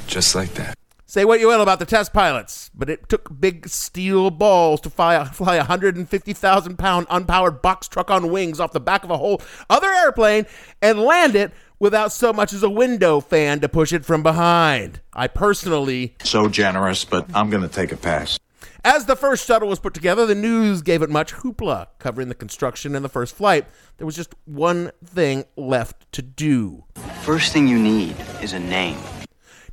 Just 0.07 0.35
like 0.35 0.53
that. 0.55 0.77
Say 1.07 1.25
what 1.25 1.39
you 1.39 1.47
will 1.47 1.63
about 1.63 1.79
the 1.79 1.87
test 1.87 2.13
pilots, 2.13 2.73
but 2.75 2.91
it 2.91 3.09
took 3.09 3.41
big 3.41 3.69
steel 3.69 4.31
balls 4.31 4.81
to 4.81 4.91
fly, 4.91 5.25
fly 5.27 5.55
a 5.55 5.59
150,000 5.59 6.77
pound 6.77 7.07
unpowered 7.07 7.63
box 7.63 7.87
truck 7.87 8.11
on 8.11 8.33
wings 8.33 8.59
off 8.59 8.73
the 8.73 8.81
back 8.81 9.05
of 9.05 9.11
a 9.11 9.17
whole 9.17 9.41
other 9.71 9.91
airplane 9.91 10.45
and 10.83 10.99
land 10.99 11.37
it 11.37 11.53
without 11.79 12.11
so 12.11 12.33
much 12.33 12.53
as 12.53 12.65
a 12.65 12.71
window 12.71 13.21
fan 13.21 13.61
to 13.61 13.69
push 13.69 13.93
it 13.93 14.05
from 14.05 14.25
behind. 14.25 15.01
I 15.13 15.29
personally. 15.29 16.17
So 16.25 16.49
generous, 16.49 17.05
but 17.05 17.29
I'm 17.33 17.49
going 17.49 17.63
to 17.63 17.69
take 17.69 17.93
a 17.93 17.97
pass. 17.97 18.39
As 18.85 19.07
the 19.07 19.17
first 19.17 19.47
shuttle 19.47 19.69
was 19.69 19.79
put 19.79 19.95
together, 19.95 20.27
the 20.27 20.35
news 20.35 20.83
gave 20.83 21.03
it 21.03 21.11
much 21.11 21.33
hoopla, 21.35 21.89
covering 21.99 22.29
the 22.29 22.35
construction 22.35 22.95
and 22.95 23.05
the 23.05 23.09
first 23.09 23.35
flight. 23.35 23.67
There 23.97 24.07
was 24.07 24.17
just 24.17 24.35
one 24.45 24.91
thing 25.05 25.45
left 25.57 26.11
to 26.13 26.23
do. 26.23 26.85
First 27.23 27.53
thing 27.53 27.69
you 27.69 27.79
need 27.79 28.17
is 28.43 28.53
a 28.53 28.59
name. 28.59 28.99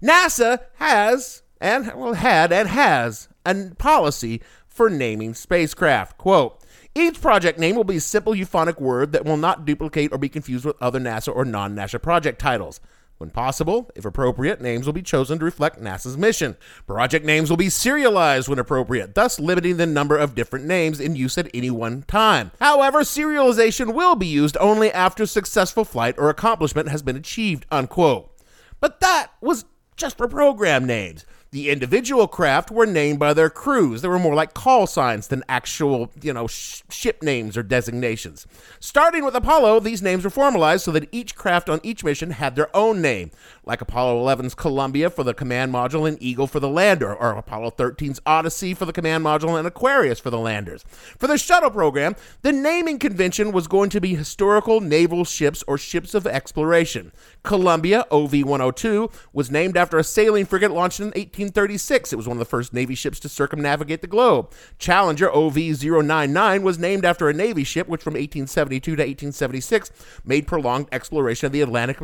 NASA 0.02 0.60
has, 0.76 1.44
and 1.60 1.92
well, 1.96 2.14
had 2.14 2.52
and 2.52 2.70
has, 2.70 3.28
a 3.46 3.72
policy 3.78 4.42
for 4.68 4.90
naming 4.90 5.34
spacecraft. 5.34 6.18
Quote, 6.18 6.62
each 6.94 7.22
project 7.22 7.58
name 7.58 7.76
will 7.76 7.84
be 7.86 7.98
a 7.98 8.02
simple 8.02 8.36
euphonic 8.36 8.82
word 8.82 9.14
that 9.14 9.24
will 9.24 9.38
not 9.38 9.66
duplicate 9.66 10.12
or 10.12 10.18
be 10.18 10.28
confused 10.28 10.66
with 10.66 10.82
other 10.82 11.00
NASA 11.00 11.34
or 11.34 11.46
non 11.46 11.76
NASA 11.76 12.02
project 12.02 12.40
titles. 12.40 12.82
When 13.22 13.30
possible, 13.30 13.92
if 13.94 14.04
appropriate, 14.04 14.62
names 14.62 14.88
will 14.88 14.94
be 14.94 15.04
chosen 15.04 15.38
to 15.38 15.46
reflect 15.46 15.80
NASA's 15.80 16.18
mission. 16.18 16.58
Project 16.88 17.24
names 17.24 17.52
will 17.52 17.58
be 17.58 17.70
serialized 17.70 18.48
when 18.48 18.58
appropriate, 18.58 19.14
thus 19.14 19.40
limiting 19.40 19.78
the 19.78 19.86
number 19.86 20.18
of 20.18 20.34
different 20.34 20.66
names 20.66 21.00
in 21.00 21.16
use 21.16 21.38
at 21.38 21.48
any 21.54 21.70
one 21.70 22.02
time. 22.02 22.50
However, 22.60 23.02
serialization 23.02 23.94
will 23.94 24.16
be 24.16 24.26
used 24.26 24.58
only 24.60 24.92
after 24.92 25.28
successful 25.28 25.86
flight 25.86 26.16
or 26.18 26.32
accomplishment 26.32 26.90
has 26.90 27.04
been 27.04 27.16
achieved, 27.16 27.68
unquote. 27.70 28.36
But 28.80 29.02
that 29.02 29.28
was 29.40 29.66
just 29.96 30.18
for 30.18 30.28
program 30.28 30.88
names. 30.88 31.24
The 31.54 31.70
individual 31.70 32.30
craft 32.30 32.72
were 32.72 32.86
named 32.86 33.20
by 33.20 33.34
their 33.34 33.50
crews. 33.50 34.02
They 34.02 34.08
were 34.08 34.18
more 34.18 34.36
like 34.36 34.54
call 34.54 34.88
signs 34.88 35.28
than 35.28 35.44
actual, 35.50 36.10
you 36.22 36.32
know, 36.32 36.48
sh- 36.48 36.82
ship 36.90 37.22
names 37.22 37.58
or 37.58 37.64
designations. 37.64 38.48
Starting 38.80 39.26
with 39.26 39.36
Apollo, 39.36 39.82
these 39.82 40.02
names 40.02 40.24
were 40.24 40.30
formalized 40.30 40.86
so 40.86 40.92
that 40.92 41.10
each 41.12 41.36
craft 41.36 41.68
on 41.68 41.82
each 41.84 42.06
mission 42.06 42.32
had 42.32 42.56
their 42.56 42.74
own 42.74 43.02
name, 43.02 43.32
like 43.66 43.82
Apollo 43.82 44.24
11's 44.24 44.56
Columbia 44.56 45.10
for 45.10 45.26
the 45.26 45.34
command 45.34 45.74
module 45.74 46.08
and 46.08 46.18
Eagle 46.24 46.48
for 46.48 46.62
the 46.62 46.70
lander, 46.70 47.14
or 47.14 47.32
Apollo 47.32 47.72
13's 47.72 48.22
Odyssey 48.26 48.74
for 48.74 48.86
the 48.86 48.94
command 48.94 49.26
module 49.26 49.60
and 49.60 49.68
Aquarius 49.68 50.22
for 50.22 50.30
the 50.30 50.40
landers. 50.40 50.86
For 51.20 51.28
the 51.28 51.38
shuttle 51.38 51.70
program, 51.70 52.16
the 52.44 52.54
naming 52.54 52.98
convention 52.98 53.52
was 53.52 53.68
going 53.68 53.90
to 53.90 54.00
be 54.00 54.16
historical 54.16 54.80
naval 54.80 55.26
ships 55.26 55.66
or 55.68 55.78
ships 55.78 56.14
of 56.14 56.26
exploration. 56.26 57.12
Columbia, 57.44 58.06
OV 58.10 58.46
102, 58.46 59.12
was 59.34 59.52
named 59.52 59.76
after 59.76 59.98
a 59.98 60.04
sailing 60.06 60.46
frigate 60.46 60.72
launched 60.72 61.02
in 61.02 61.12
18. 61.14 61.41
1836. 61.42 62.14
It 62.14 62.16
was 62.16 62.28
one 62.28 62.38
of 62.38 62.40
the 62.40 62.46
first 62.46 62.74
Navy 62.74 62.96
ships 62.96 63.20
to 63.22 63.30
circumnavigate 63.30 64.02
the 64.02 64.08
globe. 64.08 64.52
Challenger 64.78 65.32
OV 65.32 65.58
099 65.58 66.64
was 66.64 66.80
named 66.80 67.06
after 67.06 67.30
a 67.30 67.34
Navy 67.34 67.64
ship 67.64 67.88
which 67.88 68.02
from 68.02 68.14
1872 68.14 68.96
to 68.96 69.02
1876 69.02 69.92
made 70.24 70.48
prolonged 70.48 70.88
exploration 70.92 71.48
of 71.48 71.52
the 71.52 71.62
Atlantic 71.62 71.98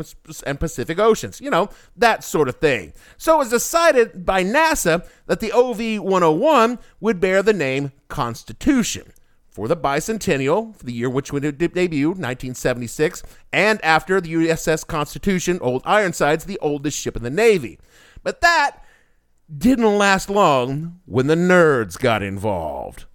and 0.46 0.60
Pacific 0.60 1.00
Oceans. 1.00 1.40
You 1.40 1.50
know, 1.50 1.70
that 1.96 2.24
sort 2.24 2.50
of 2.50 2.58
thing. 2.58 2.94
So 3.18 3.36
it 3.36 3.40
was 3.40 3.50
decided 3.50 4.26
by 4.26 4.44
NASA 4.44 5.08
that 5.28 5.40
the 5.40 5.52
OV 5.52 6.04
101 6.04 6.80
would 7.00 7.20
bear 7.20 7.44
the 7.44 7.54
name 7.54 7.92
Constitution 8.08 9.14
for 9.58 9.68
the 9.68 9.76
bicentennial, 9.76 10.76
for 10.76 10.86
the 10.86 10.94
year 10.94 11.10
which 11.10 11.34
would 11.34 11.58
debut, 11.58 12.10
1976, 12.10 13.24
and 13.52 13.84
after 13.84 14.22
the 14.22 14.32
USS 14.34 14.86
Constitution, 14.86 15.58
Old 15.62 15.82
Ironsides, 15.84 16.46
the 16.46 16.60
oldest 16.60 16.96
ship 17.00 17.18
in 17.18 17.24
the 17.24 17.32
Navy. 17.32 17.80
But 18.22 18.42
that 18.42 18.84
didn't 19.56 19.98
last 19.98 20.30
long 20.30 21.00
when 21.06 21.28
the 21.28 21.36
nerds 21.36 21.98
got 21.98 22.22
involved. 22.22 23.06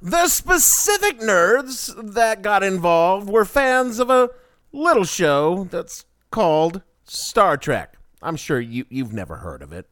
The 0.00 0.28
specific 0.28 1.20
nerds 1.20 2.14
that 2.14 2.42
got 2.42 2.62
involved 2.62 3.28
were 3.28 3.44
fans 3.44 3.98
of 3.98 4.10
a 4.10 4.30
little 4.72 5.04
show 5.04 5.68
that's 5.70 6.04
called 6.30 6.82
Star 7.04 7.56
Trek. 7.56 7.96
I'm 8.22 8.36
sure 8.36 8.60
you, 8.60 8.84
you've 8.88 9.12
never 9.12 9.36
heard 9.36 9.62
of 9.62 9.72
it. 9.72 9.88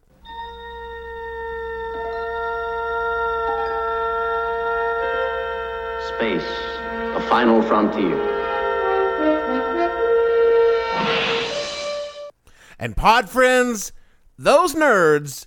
Space, 6.16 6.42
the 7.14 7.24
final 7.28 7.62
frontier. 7.62 8.39
And 12.80 12.96
pod 12.96 13.28
friends, 13.28 13.92
those 14.38 14.74
nerds 14.74 15.46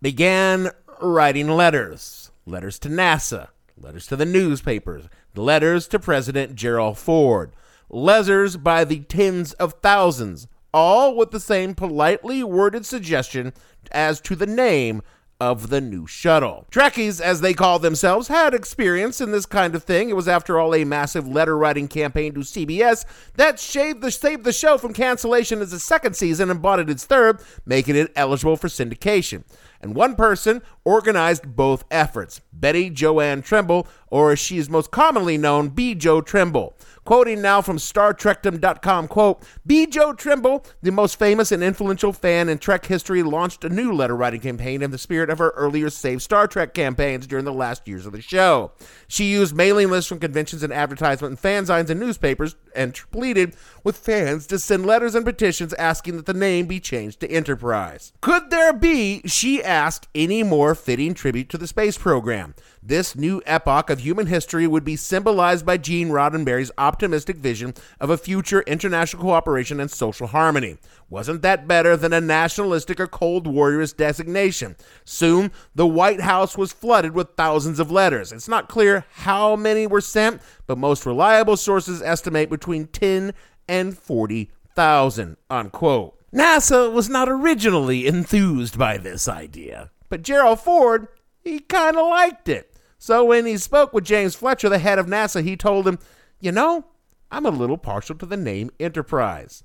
began 0.00 0.70
writing 1.02 1.48
letters. 1.48 2.30
Letters 2.46 2.78
to 2.78 2.88
NASA, 2.88 3.48
letters 3.78 4.06
to 4.06 4.16
the 4.16 4.24
newspapers, 4.24 5.04
letters 5.36 5.86
to 5.88 5.98
President 5.98 6.54
Gerald 6.54 6.96
Ford, 6.96 7.52
letters 7.90 8.56
by 8.56 8.84
the 8.84 9.00
tens 9.00 9.52
of 9.52 9.74
thousands, 9.82 10.48
all 10.72 11.14
with 11.14 11.32
the 11.32 11.38
same 11.38 11.74
politely 11.74 12.42
worded 12.42 12.86
suggestion 12.86 13.52
as 13.92 14.18
to 14.22 14.34
the 14.34 14.46
name 14.46 15.02
of 15.40 15.70
the 15.70 15.80
new 15.80 16.06
shuttle. 16.06 16.66
Trekkies, 16.70 17.20
as 17.20 17.40
they 17.40 17.54
call 17.54 17.78
themselves, 17.78 18.28
had 18.28 18.52
experience 18.52 19.20
in 19.20 19.32
this 19.32 19.46
kind 19.46 19.74
of 19.74 19.82
thing. 19.82 20.10
It 20.10 20.16
was, 20.16 20.28
after 20.28 20.60
all, 20.60 20.74
a 20.74 20.84
massive 20.84 21.26
letter 21.26 21.56
writing 21.56 21.88
campaign 21.88 22.34
to 22.34 22.40
CBS 22.40 23.04
that 23.34 23.58
shaved 23.58 24.02
the, 24.02 24.10
saved 24.10 24.44
the 24.44 24.52
show 24.52 24.76
from 24.76 24.92
cancellation 24.92 25.60
as 25.60 25.72
a 25.72 25.80
second 25.80 26.14
season 26.14 26.50
and 26.50 26.60
bought 26.60 26.80
it 26.80 26.90
its 26.90 27.06
third, 27.06 27.40
making 27.64 27.96
it 27.96 28.12
eligible 28.14 28.56
for 28.56 28.68
syndication. 28.68 29.44
And 29.80 29.94
one 29.94 30.14
person 30.14 30.60
organized 30.84 31.56
both 31.56 31.84
efforts 31.90 32.40
Betty 32.52 32.90
Joanne 32.90 33.40
Trimble, 33.40 33.88
or 34.08 34.32
as 34.32 34.38
she 34.38 34.58
is 34.58 34.68
most 34.68 34.90
commonly 34.90 35.38
known, 35.38 35.70
Bjo 35.70 36.24
Trimble. 36.24 36.76
Quoting 37.10 37.42
now 37.42 37.60
from 37.60 37.76
StarTrekdom.com, 37.76 39.08
quote, 39.08 39.42
Bjo 39.68 40.16
Trimble, 40.16 40.64
the 40.80 40.92
most 40.92 41.18
famous 41.18 41.50
and 41.50 41.60
influential 41.60 42.12
fan 42.12 42.48
in 42.48 42.58
Trek 42.58 42.86
history, 42.86 43.24
launched 43.24 43.64
a 43.64 43.68
new 43.68 43.92
letter 43.92 44.16
writing 44.16 44.40
campaign 44.40 44.80
in 44.80 44.92
the 44.92 44.96
spirit 44.96 45.28
of 45.28 45.38
her 45.38 45.50
earlier 45.56 45.90
Save 45.90 46.22
Star 46.22 46.46
Trek 46.46 46.72
campaigns 46.72 47.26
during 47.26 47.44
the 47.44 47.52
last 47.52 47.88
years 47.88 48.06
of 48.06 48.12
the 48.12 48.22
show. 48.22 48.70
She 49.08 49.24
used 49.24 49.56
mailing 49.56 49.90
lists 49.90 50.08
from 50.08 50.20
conventions 50.20 50.62
and 50.62 50.72
advertisement 50.72 51.32
and 51.32 51.42
fanzines 51.42 51.90
and 51.90 51.98
newspapers 51.98 52.54
and 52.74 52.94
pleaded 53.10 53.56
with 53.84 53.96
fans 53.96 54.46
to 54.48 54.58
send 54.58 54.86
letters 54.86 55.14
and 55.14 55.24
petitions 55.24 55.72
asking 55.74 56.16
that 56.16 56.26
the 56.26 56.34
name 56.34 56.66
be 56.66 56.80
changed 56.80 57.20
to 57.20 57.30
Enterprise. 57.30 58.12
Could 58.20 58.50
there 58.50 58.72
be, 58.72 59.22
she 59.26 59.62
asked, 59.62 60.08
any 60.14 60.42
more 60.42 60.74
fitting 60.74 61.14
tribute 61.14 61.48
to 61.50 61.58
the 61.58 61.66
space 61.66 61.96
program? 61.96 62.54
This 62.82 63.14
new 63.14 63.42
epoch 63.44 63.90
of 63.90 64.00
human 64.00 64.26
history 64.26 64.66
would 64.66 64.84
be 64.84 64.96
symbolized 64.96 65.66
by 65.66 65.76
Gene 65.76 66.08
Roddenberry's 66.08 66.70
optimistic 66.78 67.36
vision 67.36 67.74
of 68.00 68.08
a 68.08 68.16
future 68.16 68.62
international 68.62 69.22
cooperation 69.22 69.80
and 69.80 69.90
social 69.90 70.28
harmony. 70.28 70.78
Wasn't 71.10 71.42
that 71.42 71.68
better 71.68 71.96
than 71.96 72.12
a 72.12 72.20
nationalistic 72.20 72.98
or 73.00 73.06
Cold 73.06 73.46
Warriorist 73.46 73.96
designation? 73.96 74.76
Soon, 75.04 75.50
the 75.74 75.86
White 75.86 76.20
House 76.20 76.56
was 76.56 76.72
flooded 76.72 77.12
with 77.12 77.34
thousands 77.36 77.80
of 77.80 77.90
letters. 77.90 78.32
It's 78.32 78.48
not 78.48 78.68
clear 78.68 79.04
how 79.12 79.56
many 79.56 79.86
were 79.86 80.00
sent, 80.00 80.40
but 80.70 80.78
most 80.78 81.04
reliable 81.04 81.56
sources 81.56 82.00
estimate 82.00 82.48
between 82.48 82.86
10 82.86 83.34
and 83.66 83.98
40,000, 83.98 85.36
unquote. 85.50 86.16
NASA 86.32 86.92
was 86.92 87.08
not 87.08 87.28
originally 87.28 88.06
enthused 88.06 88.78
by 88.78 88.96
this 88.96 89.26
idea, 89.26 89.90
but 90.08 90.22
Gerald 90.22 90.60
Ford, 90.60 91.08
he 91.40 91.58
kind 91.58 91.96
of 91.96 92.06
liked 92.06 92.48
it. 92.48 92.72
So 92.98 93.24
when 93.24 93.46
he 93.46 93.56
spoke 93.56 93.92
with 93.92 94.04
James 94.04 94.36
Fletcher, 94.36 94.68
the 94.68 94.78
head 94.78 95.00
of 95.00 95.06
NASA, 95.06 95.42
he 95.42 95.56
told 95.56 95.88
him, 95.88 95.98
You 96.38 96.52
know, 96.52 96.84
I'm 97.32 97.46
a 97.46 97.50
little 97.50 97.76
partial 97.76 98.14
to 98.18 98.26
the 98.26 98.36
name 98.36 98.70
Enterprise. 98.78 99.64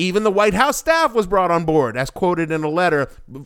Even 0.00 0.22
the 0.22 0.30
White 0.30 0.54
House 0.54 0.78
staff 0.78 1.12
was 1.12 1.26
brought 1.26 1.50
on 1.50 1.66
board, 1.66 1.94
as 1.94 2.08
quoted 2.08 2.50
in 2.50 2.64
a 2.64 2.70
letter 2.70 3.10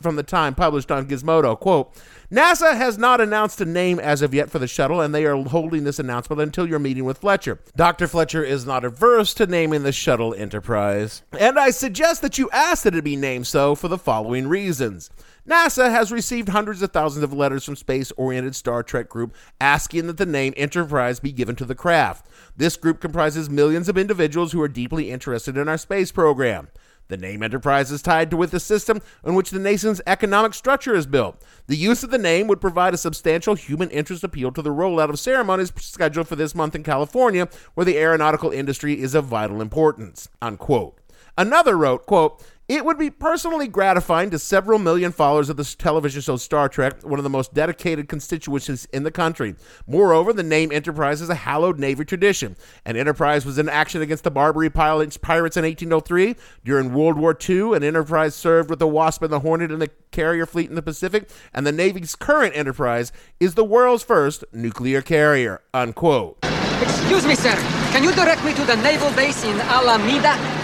from 0.00 0.16
the 0.16 0.24
time 0.24 0.52
published 0.52 0.90
on 0.90 1.06
Gizmodo. 1.06 1.56
Quote, 1.58 1.94
NASA 2.28 2.76
has 2.76 2.98
not 2.98 3.20
announced 3.20 3.60
a 3.60 3.64
name 3.64 4.00
as 4.00 4.20
of 4.20 4.34
yet 4.34 4.50
for 4.50 4.58
the 4.58 4.66
shuttle, 4.66 5.00
and 5.00 5.14
they 5.14 5.24
are 5.26 5.36
holding 5.36 5.84
this 5.84 6.00
announcement 6.00 6.42
until 6.42 6.68
your 6.68 6.80
meeting 6.80 7.04
with 7.04 7.18
Fletcher. 7.18 7.60
Dr. 7.76 8.08
Fletcher 8.08 8.42
is 8.42 8.66
not 8.66 8.84
averse 8.84 9.32
to 9.34 9.46
naming 9.46 9.84
the 9.84 9.92
shuttle 9.92 10.34
Enterprise, 10.34 11.22
and 11.38 11.56
I 11.56 11.70
suggest 11.70 12.20
that 12.22 12.36
you 12.36 12.50
ask 12.50 12.82
that 12.82 12.96
it 12.96 13.04
be 13.04 13.14
named 13.14 13.46
so 13.46 13.76
for 13.76 13.86
the 13.86 13.98
following 13.98 14.48
reasons. 14.48 15.08
NASA 15.48 15.90
has 15.90 16.12
received 16.12 16.50
hundreds 16.50 16.82
of 16.82 16.92
thousands 16.92 17.24
of 17.24 17.32
letters 17.32 17.64
from 17.64 17.74
space 17.74 18.12
oriented 18.12 18.54
Star 18.54 18.84
Trek 18.84 19.08
group 19.08 19.34
asking 19.60 20.06
that 20.06 20.16
the 20.16 20.24
name 20.24 20.54
Enterprise 20.56 21.18
be 21.18 21.32
given 21.32 21.56
to 21.56 21.64
the 21.64 21.74
craft. 21.74 22.28
This 22.56 22.76
group 22.76 23.00
comprises 23.00 23.50
millions 23.50 23.88
of 23.88 23.98
individuals 23.98 24.52
who 24.52 24.62
are 24.62 24.68
deeply 24.68 25.10
interested 25.10 25.56
in 25.56 25.68
our 25.68 25.78
space 25.78 26.12
program. 26.12 26.68
The 27.08 27.16
name 27.16 27.42
Enterprise 27.42 27.90
is 27.90 28.02
tied 28.02 28.30
to 28.30 28.36
with 28.36 28.52
the 28.52 28.60
system 28.60 29.02
on 29.24 29.34
which 29.34 29.50
the 29.50 29.58
nation's 29.58 30.00
economic 30.06 30.54
structure 30.54 30.94
is 30.94 31.06
built. 31.06 31.42
The 31.66 31.76
use 31.76 32.04
of 32.04 32.10
the 32.10 32.18
name 32.18 32.46
would 32.46 32.60
provide 32.60 32.94
a 32.94 32.98
substantial 32.98 33.56
human 33.56 33.90
interest 33.90 34.22
appeal 34.22 34.52
to 34.52 34.62
the 34.62 34.70
rollout 34.70 35.10
of 35.10 35.18
ceremonies 35.18 35.72
scheduled 35.76 36.28
for 36.28 36.36
this 36.36 36.54
month 36.54 36.76
in 36.76 36.84
California, 36.84 37.48
where 37.74 37.84
the 37.84 37.98
aeronautical 37.98 38.52
industry 38.52 39.00
is 39.00 39.16
of 39.16 39.24
vital 39.24 39.60
importance. 39.60 40.28
Unquote. 40.40 41.00
Another 41.36 41.76
wrote, 41.76 42.06
quote, 42.06 42.44
it 42.68 42.84
would 42.84 42.98
be 42.98 43.10
personally 43.10 43.66
gratifying 43.66 44.30
to 44.30 44.38
several 44.38 44.78
million 44.78 45.10
followers 45.10 45.50
of 45.50 45.56
the 45.56 45.64
television 45.64 46.22
show 46.22 46.36
Star 46.36 46.68
Trek, 46.68 47.02
one 47.02 47.18
of 47.18 47.24
the 47.24 47.30
most 47.30 47.52
dedicated 47.52 48.08
constituencies 48.08 48.86
in 48.92 49.02
the 49.02 49.10
country. 49.10 49.56
Moreover, 49.86 50.32
the 50.32 50.44
name 50.44 50.70
Enterprise 50.70 51.20
is 51.20 51.28
a 51.28 51.34
hallowed 51.34 51.78
Navy 51.78 52.04
tradition. 52.04 52.56
And 52.84 52.96
Enterprise 52.96 53.44
was 53.44 53.58
in 53.58 53.68
action 53.68 54.00
against 54.00 54.24
the 54.24 54.30
Barbary 54.30 54.70
pirates 54.70 55.16
in 55.16 55.64
1803. 55.64 56.36
During 56.64 56.94
World 56.94 57.18
War 57.18 57.36
II, 57.36 57.74
an 57.74 57.82
Enterprise 57.82 58.34
served 58.34 58.70
with 58.70 58.78
the 58.78 58.86
Wasp 58.86 59.22
and 59.22 59.32
the 59.32 59.40
Hornet 59.40 59.72
in 59.72 59.80
the 59.80 59.90
carrier 60.12 60.46
fleet 60.46 60.68
in 60.68 60.76
the 60.76 60.82
Pacific. 60.82 61.28
And 61.52 61.66
the 61.66 61.72
Navy's 61.72 62.14
current 62.14 62.56
Enterprise 62.56 63.10
is 63.40 63.54
the 63.54 63.64
world's 63.64 64.04
first 64.04 64.44
nuclear 64.52 65.02
carrier. 65.02 65.62
Unquote. 65.74 66.38
Excuse 66.80 67.26
me, 67.26 67.34
sir. 67.34 67.54
Can 67.90 68.04
you 68.04 68.12
direct 68.12 68.44
me 68.44 68.54
to 68.54 68.64
the 68.64 68.76
naval 68.76 69.10
base 69.12 69.44
in 69.44 69.60
Alameda? 69.60 70.61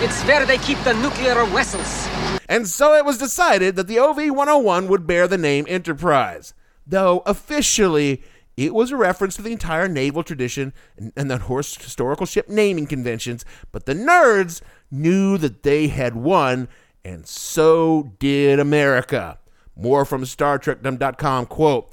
It's 0.00 0.22
where 0.22 0.46
they 0.46 0.58
keep 0.58 0.78
the 0.84 0.92
nuclear 0.94 1.44
vessels. 1.46 2.06
And 2.48 2.68
so 2.68 2.94
it 2.94 3.04
was 3.04 3.18
decided 3.18 3.74
that 3.74 3.88
the 3.88 3.98
OV 3.98 4.30
101 4.30 4.86
would 4.86 5.08
bear 5.08 5.26
the 5.26 5.36
name 5.36 5.66
Enterprise, 5.68 6.54
though 6.86 7.24
officially 7.26 8.22
it 8.56 8.74
was 8.74 8.92
a 8.92 8.96
reference 8.96 9.34
to 9.36 9.42
the 9.42 9.50
entire 9.50 9.88
naval 9.88 10.22
tradition 10.22 10.72
and, 11.16 11.28
the 11.28 11.38
horse 11.38 11.76
historical 11.76 12.26
ship 12.26 12.48
naming 12.48 12.86
conventions, 12.86 13.44
but 13.72 13.86
the 13.86 13.94
nerds 13.94 14.60
knew 14.88 15.36
that 15.38 15.64
they 15.64 15.88
had 15.88 16.14
won, 16.14 16.68
and 17.04 17.26
so 17.26 18.12
did 18.20 18.60
America. 18.60 19.40
More 19.74 20.04
from 20.04 20.22
StarTrekdom.com 20.22 21.46
quote, 21.46 21.92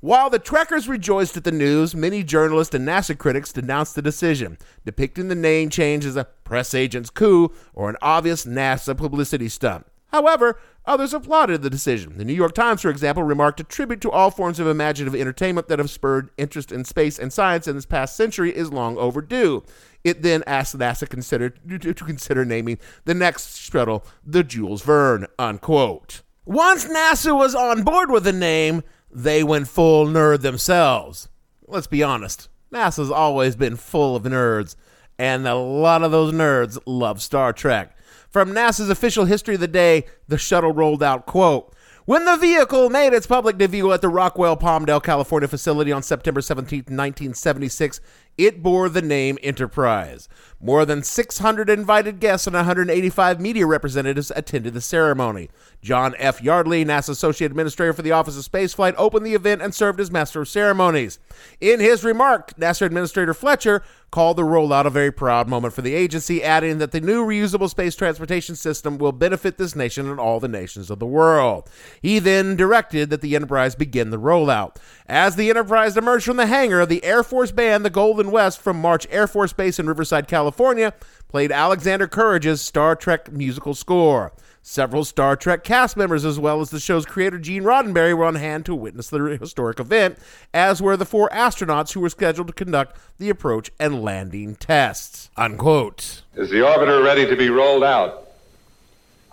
while 0.00 0.30
the 0.30 0.38
Trekkers 0.38 0.88
rejoiced 0.88 1.36
at 1.36 1.44
the 1.44 1.52
news, 1.52 1.94
many 1.94 2.22
journalists 2.22 2.74
and 2.74 2.88
NASA 2.88 3.16
critics 3.16 3.52
denounced 3.52 3.94
the 3.94 4.02
decision, 4.02 4.56
depicting 4.84 5.28
the 5.28 5.34
name 5.34 5.68
change 5.68 6.04
as 6.06 6.16
a 6.16 6.24
press 6.44 6.74
agent's 6.74 7.10
coup 7.10 7.52
or 7.74 7.90
an 7.90 7.96
obvious 8.00 8.46
NASA 8.46 8.96
publicity 8.96 9.48
stunt. 9.48 9.86
However, 10.10 10.58
others 10.86 11.14
applauded 11.14 11.62
the 11.62 11.70
decision. 11.70 12.18
The 12.18 12.24
New 12.24 12.32
York 12.32 12.54
Times, 12.54 12.80
for 12.82 12.90
example, 12.90 13.22
remarked 13.22 13.60
a 13.60 13.64
tribute 13.64 14.00
to 14.00 14.10
all 14.10 14.30
forms 14.30 14.58
of 14.58 14.66
imaginative 14.66 15.18
entertainment 15.18 15.68
that 15.68 15.78
have 15.78 15.90
spurred 15.90 16.30
interest 16.36 16.72
in 16.72 16.84
space 16.84 17.18
and 17.18 17.32
science 17.32 17.68
in 17.68 17.76
this 17.76 17.86
past 17.86 18.16
century 18.16 18.56
is 18.56 18.72
long 18.72 18.96
overdue. 18.96 19.62
It 20.02 20.22
then 20.22 20.42
asked 20.46 20.76
NASA 20.76 21.08
consider, 21.08 21.50
to 21.50 21.94
consider 21.94 22.44
naming 22.44 22.78
the 23.04 23.14
next 23.14 23.58
shuttle 23.58 24.04
the 24.24 24.42
Jules 24.42 24.82
Verne. 24.82 25.26
Unquote. 25.38 26.22
Once 26.44 26.86
NASA 26.86 27.36
was 27.36 27.54
on 27.54 27.82
board 27.82 28.10
with 28.10 28.24
the 28.24 28.32
name, 28.32 28.82
they 29.12 29.42
went 29.42 29.68
full 29.68 30.06
nerd 30.06 30.42
themselves. 30.42 31.28
Let's 31.66 31.86
be 31.86 32.02
honest, 32.02 32.48
NASA's 32.72 33.10
always 33.10 33.56
been 33.56 33.76
full 33.76 34.16
of 34.16 34.24
nerds, 34.24 34.76
and 35.18 35.46
a 35.46 35.54
lot 35.54 36.02
of 36.02 36.10
those 36.12 36.32
nerds 36.32 36.78
love 36.86 37.20
Star 37.22 37.52
Trek. 37.52 37.96
From 38.30 38.52
NASA's 38.52 38.90
official 38.90 39.24
history 39.24 39.54
of 39.54 39.60
the 39.60 39.68
day, 39.68 40.06
the 40.28 40.38
shuttle 40.38 40.72
rolled 40.72 41.02
out, 41.02 41.26
quote, 41.26 41.74
when 42.10 42.24
the 42.24 42.34
vehicle 42.34 42.90
made 42.90 43.12
its 43.12 43.28
public 43.28 43.56
debut 43.56 43.92
at 43.92 44.00
the 44.00 44.08
Rockwell 44.08 44.56
Palmdale, 44.56 45.00
California 45.00 45.46
facility 45.46 45.92
on 45.92 46.02
September 46.02 46.40
17, 46.40 46.78
1976, 46.78 48.00
it 48.36 48.64
bore 48.64 48.88
the 48.88 49.00
name 49.00 49.38
Enterprise. 49.44 50.28
More 50.60 50.84
than 50.84 51.04
600 51.04 51.70
invited 51.70 52.18
guests 52.18 52.48
and 52.48 52.56
185 52.56 53.40
media 53.40 53.64
representatives 53.64 54.32
attended 54.34 54.74
the 54.74 54.80
ceremony. 54.80 55.50
John 55.82 56.16
F. 56.18 56.42
Yardley, 56.42 56.84
NASA 56.84 57.10
Associate 57.10 57.48
Administrator 57.48 57.92
for 57.92 58.02
the 58.02 58.10
Office 58.10 58.36
of 58.36 58.50
Spaceflight, 58.50 58.94
opened 58.98 59.24
the 59.24 59.34
event 59.34 59.62
and 59.62 59.72
served 59.72 60.00
as 60.00 60.10
Master 60.10 60.40
of 60.40 60.48
Ceremonies. 60.48 61.20
In 61.60 61.78
his 61.78 62.02
remark, 62.02 62.56
NASA 62.56 62.86
Administrator 62.86 63.34
Fletcher 63.34 63.84
called 64.10 64.36
the 64.36 64.42
rollout 64.42 64.86
a 64.86 64.90
very 64.90 65.12
proud 65.12 65.48
moment 65.48 65.72
for 65.72 65.82
the 65.82 65.94
agency, 65.94 66.42
adding 66.42 66.78
that 66.78 66.92
the 66.92 67.00
new 67.00 67.24
reusable 67.24 67.70
space 67.70 67.94
transportation 67.94 68.56
system 68.56 68.98
will 68.98 69.12
benefit 69.12 69.56
this 69.56 69.76
nation 69.76 70.08
and 70.08 70.18
all 70.18 70.40
the 70.40 70.48
nations 70.48 70.90
of 70.90 70.98
the 70.98 71.06
world. 71.06 71.68
He 72.02 72.18
then 72.18 72.56
directed 72.56 73.10
that 73.10 73.20
the 73.20 73.36
Enterprise 73.36 73.74
begin 73.74 74.10
the 74.10 74.18
rollout. 74.18 74.76
As 75.06 75.36
the 75.36 75.50
Enterprise 75.50 75.96
emerged 75.96 76.24
from 76.26 76.36
the 76.36 76.46
hangar, 76.46 76.84
the 76.86 77.04
Air 77.04 77.22
Force 77.22 77.52
Band, 77.52 77.84
the 77.84 77.90
Golden 77.90 78.30
West 78.30 78.60
from 78.60 78.80
March 78.80 79.06
Air 79.10 79.26
Force 79.26 79.52
Base 79.52 79.78
in 79.78 79.86
Riverside, 79.86 80.28
California, 80.28 80.92
played 81.28 81.52
Alexander 81.52 82.08
Courage's 82.08 82.60
Star 82.60 82.96
Trek 82.96 83.30
musical 83.30 83.74
score. 83.74 84.32
Several 84.62 85.04
Star 85.04 85.36
Trek 85.36 85.64
cast 85.64 85.96
members, 85.96 86.24
as 86.24 86.38
well 86.38 86.60
as 86.60 86.68
the 86.68 86.80
show's 86.80 87.06
creator 87.06 87.38
Gene 87.38 87.62
Roddenberry, 87.62 88.14
were 88.14 88.26
on 88.26 88.34
hand 88.34 88.66
to 88.66 88.74
witness 88.74 89.08
the 89.08 89.38
historic 89.40 89.80
event, 89.80 90.18
as 90.52 90.82
were 90.82 90.98
the 90.98 91.06
four 91.06 91.30
astronauts 91.30 91.92
who 91.92 92.00
were 92.00 92.10
scheduled 92.10 92.48
to 92.48 92.52
conduct 92.52 92.96
the 93.18 93.30
approach 93.30 93.70
and 93.80 94.02
landing 94.02 94.54
tests. 94.54 95.30
Unquote. 95.36 96.22
Is 96.34 96.50
the 96.50 96.58
orbiter 96.58 97.02
ready 97.02 97.26
to 97.26 97.36
be 97.36 97.48
rolled 97.48 97.84
out? 97.84 98.28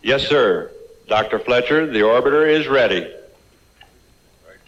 Yes, 0.02 0.26
sir. 0.26 0.72
Dr. 1.08 1.40
Fletcher, 1.40 1.88
the 1.88 2.00
orbiter 2.00 2.50
is 2.50 2.68
ready. 2.68 3.13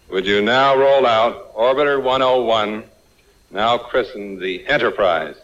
Would 0.09 0.25
you 0.25 0.41
now 0.41 0.75
roll 0.75 1.05
out 1.05 1.53
Orbiter 1.53 2.01
101, 2.01 2.83
now 3.51 3.77
christened 3.77 4.41
the 4.41 4.65
Enterprise? 4.67 5.35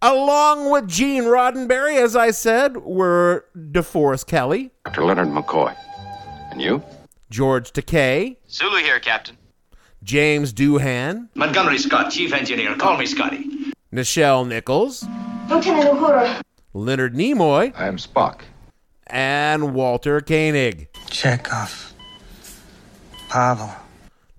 Along 0.00 0.70
with 0.70 0.86
Gene 0.86 1.24
Roddenberry, 1.24 2.00
as 2.00 2.14
I 2.14 2.30
said, 2.30 2.76
were 2.78 3.46
DeForest 3.56 4.26
Kelley, 4.26 4.70
Dr. 4.84 5.04
Leonard 5.04 5.28
McCoy. 5.28 5.74
And 6.52 6.62
you? 6.62 6.82
George 7.30 7.72
Takei, 7.72 8.36
Sulu 8.46 8.78
here, 8.78 9.00
Captain. 9.00 9.36
James 10.04 10.52
Doohan, 10.52 11.28
Montgomery 11.34 11.78
Scott, 11.78 12.12
Chief 12.12 12.32
Engineer. 12.32 12.76
Call 12.76 12.96
me 12.96 13.06
Scotty. 13.06 13.72
Nichelle 13.92 14.46
Nichols, 14.46 15.04
Lieutenant 15.50 15.90
Uhura. 15.90 16.40
Leonard 16.74 17.14
Nimoy, 17.14 17.72
I 17.76 17.88
am 17.88 17.96
Spock. 17.96 18.42
and 19.08 19.74
Walter 19.74 20.20
Koenig. 20.20 20.88
Chekov. 21.08 21.92
Pavel. 23.28 23.70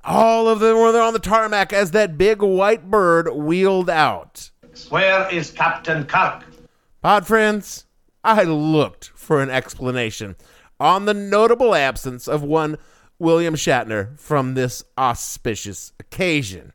All 0.06 0.48
of 0.48 0.62
them 0.62 0.78
were 0.78 0.91
there 0.93 1.02
on 1.04 1.13
the 1.13 1.19
tarmac 1.19 1.74
as 1.74 1.91
that 1.91 2.17
big 2.17 2.41
white 2.41 2.89
bird 2.89 3.30
wheeled 3.36 3.89
out. 3.89 4.50
Where 4.87 5.29
is 5.31 5.51
Captain 5.51 6.05
Kirk? 6.05 6.43
Pod 7.01 7.27
friends, 7.27 7.85
I 8.23 8.43
looked 8.43 9.11
for 9.15 9.41
an 9.41 9.49
explanation 9.49 10.35
on 10.79 11.05
the 11.05 11.13
notable 11.13 11.75
absence 11.75 12.27
of 12.27 12.43
one 12.43 12.77
William 13.19 13.55
Shatner 13.55 14.17
from 14.17 14.53
this 14.53 14.83
auspicious 14.97 15.93
occasion. 15.99 16.73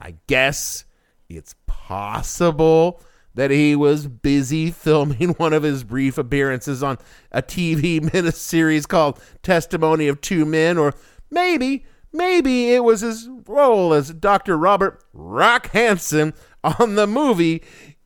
I 0.00 0.16
guess 0.26 0.84
it's 1.28 1.54
possible 1.66 3.00
that 3.34 3.50
he 3.50 3.76
was 3.76 4.08
busy 4.08 4.70
filming 4.70 5.30
one 5.36 5.52
of 5.52 5.62
his 5.62 5.84
brief 5.84 6.18
appearances 6.18 6.82
on 6.82 6.98
a 7.30 7.42
TV 7.42 8.00
miniseries 8.10 8.88
called 8.88 9.20
Testimony 9.42 10.08
of 10.08 10.20
Two 10.20 10.44
Men, 10.44 10.78
or 10.78 10.94
maybe, 11.30 11.84
maybe 12.12 12.72
it 12.72 12.82
was 12.82 13.02
his 13.02 13.28
role 13.46 13.92
as 13.92 14.12
Dr. 14.12 14.56
Robert 14.56 15.04
Rack 15.12 15.68
Hansen 15.68 16.34
on 16.66 16.96
the 16.96 17.06
movie 17.06 17.62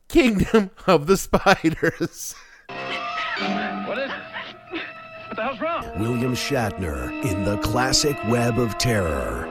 Kingdom 0.07 0.71
of 0.87 1.07
the 1.07 1.17
Spiders. 1.17 2.35
What 2.67 3.97
is 3.97 4.11
it? 4.11 4.17
What 5.27 5.35
the 5.35 5.43
hell's 5.43 5.59
wrong? 5.59 5.99
William 5.99 6.35
Shatner 6.35 7.11
in 7.25 7.43
the 7.43 7.57
classic 7.57 8.17
Web 8.27 8.59
of 8.59 8.77
Terror. 8.77 9.47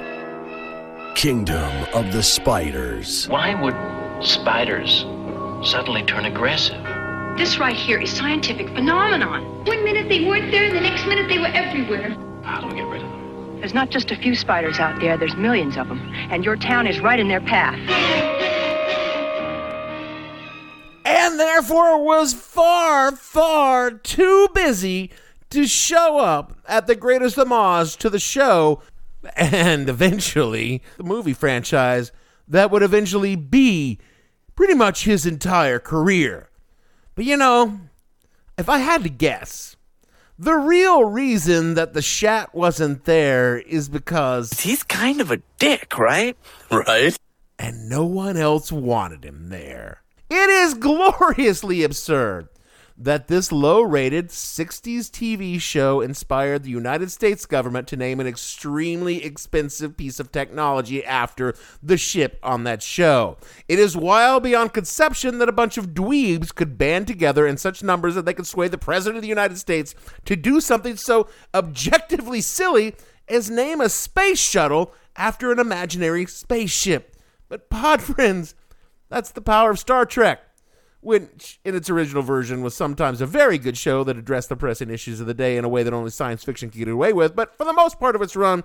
Kingdom 1.14 1.70
of 1.92 2.12
the 2.12 2.22
Spiders. 2.22 3.26
Why 3.28 3.54
would 3.60 3.74
spiders 4.24 5.00
suddenly 5.68 6.04
turn 6.04 6.26
aggressive? 6.26 6.82
This 7.36 7.58
right 7.58 7.74
here 7.74 8.00
is 8.00 8.10
scientific 8.12 8.68
phenomenon. 8.68 9.64
One 9.64 9.82
minute 9.84 10.08
they 10.08 10.24
weren't 10.24 10.50
there, 10.50 10.64
and 10.64 10.76
the 10.76 10.80
next 10.80 11.06
minute 11.06 11.28
they 11.28 11.38
were 11.38 11.46
everywhere. 11.46 12.10
How 12.42 12.60
do 12.60 12.68
we 12.68 12.74
get 12.74 12.86
rid 12.86 13.02
of 13.02 13.10
them? 13.10 13.56
There's 13.58 13.74
not 13.74 13.90
just 13.90 14.10
a 14.10 14.16
few 14.16 14.34
spiders 14.34 14.78
out 14.78 15.00
there, 15.00 15.16
there's 15.16 15.36
millions 15.36 15.76
of 15.76 15.88
them. 15.88 16.00
And 16.30 16.44
your 16.44 16.56
town 16.56 16.86
is 16.86 17.00
right 17.00 17.18
in 17.18 17.28
their 17.28 17.40
path. 17.40 17.78
Therefore 21.60 22.02
was 22.02 22.32
far, 22.32 23.12
far 23.12 23.90
too 23.90 24.48
busy 24.54 25.10
to 25.50 25.66
show 25.66 26.18
up 26.18 26.56
at 26.66 26.86
the 26.86 26.94
greatest 26.94 27.36
homage 27.36 27.98
to 27.98 28.08
the 28.08 28.18
show 28.18 28.80
and 29.36 29.86
eventually 29.90 30.82
the 30.96 31.04
movie 31.04 31.34
franchise 31.34 32.12
that 32.48 32.70
would 32.70 32.82
eventually 32.82 33.36
be 33.36 33.98
pretty 34.56 34.72
much 34.72 35.04
his 35.04 35.26
entire 35.26 35.78
career. 35.78 36.48
But 37.14 37.26
you 37.26 37.36
know, 37.36 37.78
if 38.56 38.70
I 38.70 38.78
had 38.78 39.02
to 39.02 39.10
guess, 39.10 39.76
the 40.38 40.54
real 40.54 41.04
reason 41.04 41.74
that 41.74 41.92
the 41.92 42.00
Shat 42.00 42.54
wasn't 42.54 43.04
there 43.04 43.58
is 43.58 43.90
because 43.90 44.60
He's 44.60 44.82
kind 44.82 45.20
of 45.20 45.30
a 45.30 45.42
dick, 45.58 45.98
right? 45.98 46.38
Right? 46.70 47.18
and 47.58 47.90
no 47.90 48.06
one 48.06 48.38
else 48.38 48.72
wanted 48.72 49.22
him 49.22 49.50
there. 49.50 50.00
It 50.30 50.48
is 50.48 50.74
gloriously 50.74 51.82
absurd 51.82 52.48
that 52.96 53.26
this 53.26 53.50
low 53.50 53.82
rated 53.82 54.28
60s 54.28 55.10
TV 55.10 55.60
show 55.60 56.00
inspired 56.00 56.62
the 56.62 56.70
United 56.70 57.10
States 57.10 57.46
government 57.46 57.88
to 57.88 57.96
name 57.96 58.20
an 58.20 58.28
extremely 58.28 59.24
expensive 59.24 59.96
piece 59.96 60.20
of 60.20 60.30
technology 60.30 61.04
after 61.04 61.56
the 61.82 61.96
ship 61.96 62.38
on 62.44 62.62
that 62.62 62.80
show. 62.80 63.38
It 63.66 63.80
is 63.80 63.96
wild 63.96 64.44
beyond 64.44 64.72
conception 64.72 65.38
that 65.38 65.48
a 65.48 65.52
bunch 65.52 65.76
of 65.76 65.94
dweebs 65.94 66.54
could 66.54 66.78
band 66.78 67.08
together 67.08 67.44
in 67.44 67.56
such 67.56 67.82
numbers 67.82 68.14
that 68.14 68.24
they 68.24 68.34
could 68.34 68.46
sway 68.46 68.68
the 68.68 68.78
President 68.78 69.16
of 69.16 69.22
the 69.22 69.28
United 69.28 69.58
States 69.58 69.96
to 70.26 70.36
do 70.36 70.60
something 70.60 70.96
so 70.96 71.26
objectively 71.52 72.40
silly 72.40 72.94
as 73.28 73.50
name 73.50 73.80
a 73.80 73.88
space 73.88 74.38
shuttle 74.38 74.94
after 75.16 75.50
an 75.50 75.58
imaginary 75.58 76.24
spaceship. 76.24 77.16
But, 77.48 77.68
pod 77.68 78.00
friends, 78.00 78.54
that's 79.10 79.30
the 79.32 79.42
power 79.42 79.70
of 79.70 79.78
Star 79.78 80.06
Trek, 80.06 80.40
which, 81.00 81.60
in 81.64 81.74
its 81.74 81.90
original 81.90 82.22
version, 82.22 82.62
was 82.62 82.74
sometimes 82.74 83.20
a 83.20 83.26
very 83.26 83.58
good 83.58 83.76
show 83.76 84.02
that 84.04 84.16
addressed 84.16 84.48
the 84.48 84.56
pressing 84.56 84.88
issues 84.88 85.20
of 85.20 85.26
the 85.26 85.34
day 85.34 85.58
in 85.58 85.64
a 85.64 85.68
way 85.68 85.82
that 85.82 85.92
only 85.92 86.10
science 86.10 86.42
fiction 86.42 86.70
could 86.70 86.78
get 86.78 86.88
away 86.88 87.12
with, 87.12 87.36
but 87.36 87.58
for 87.58 87.64
the 87.64 87.72
most 87.72 88.00
part 88.00 88.16
of 88.16 88.22
its 88.22 88.36
run, 88.36 88.64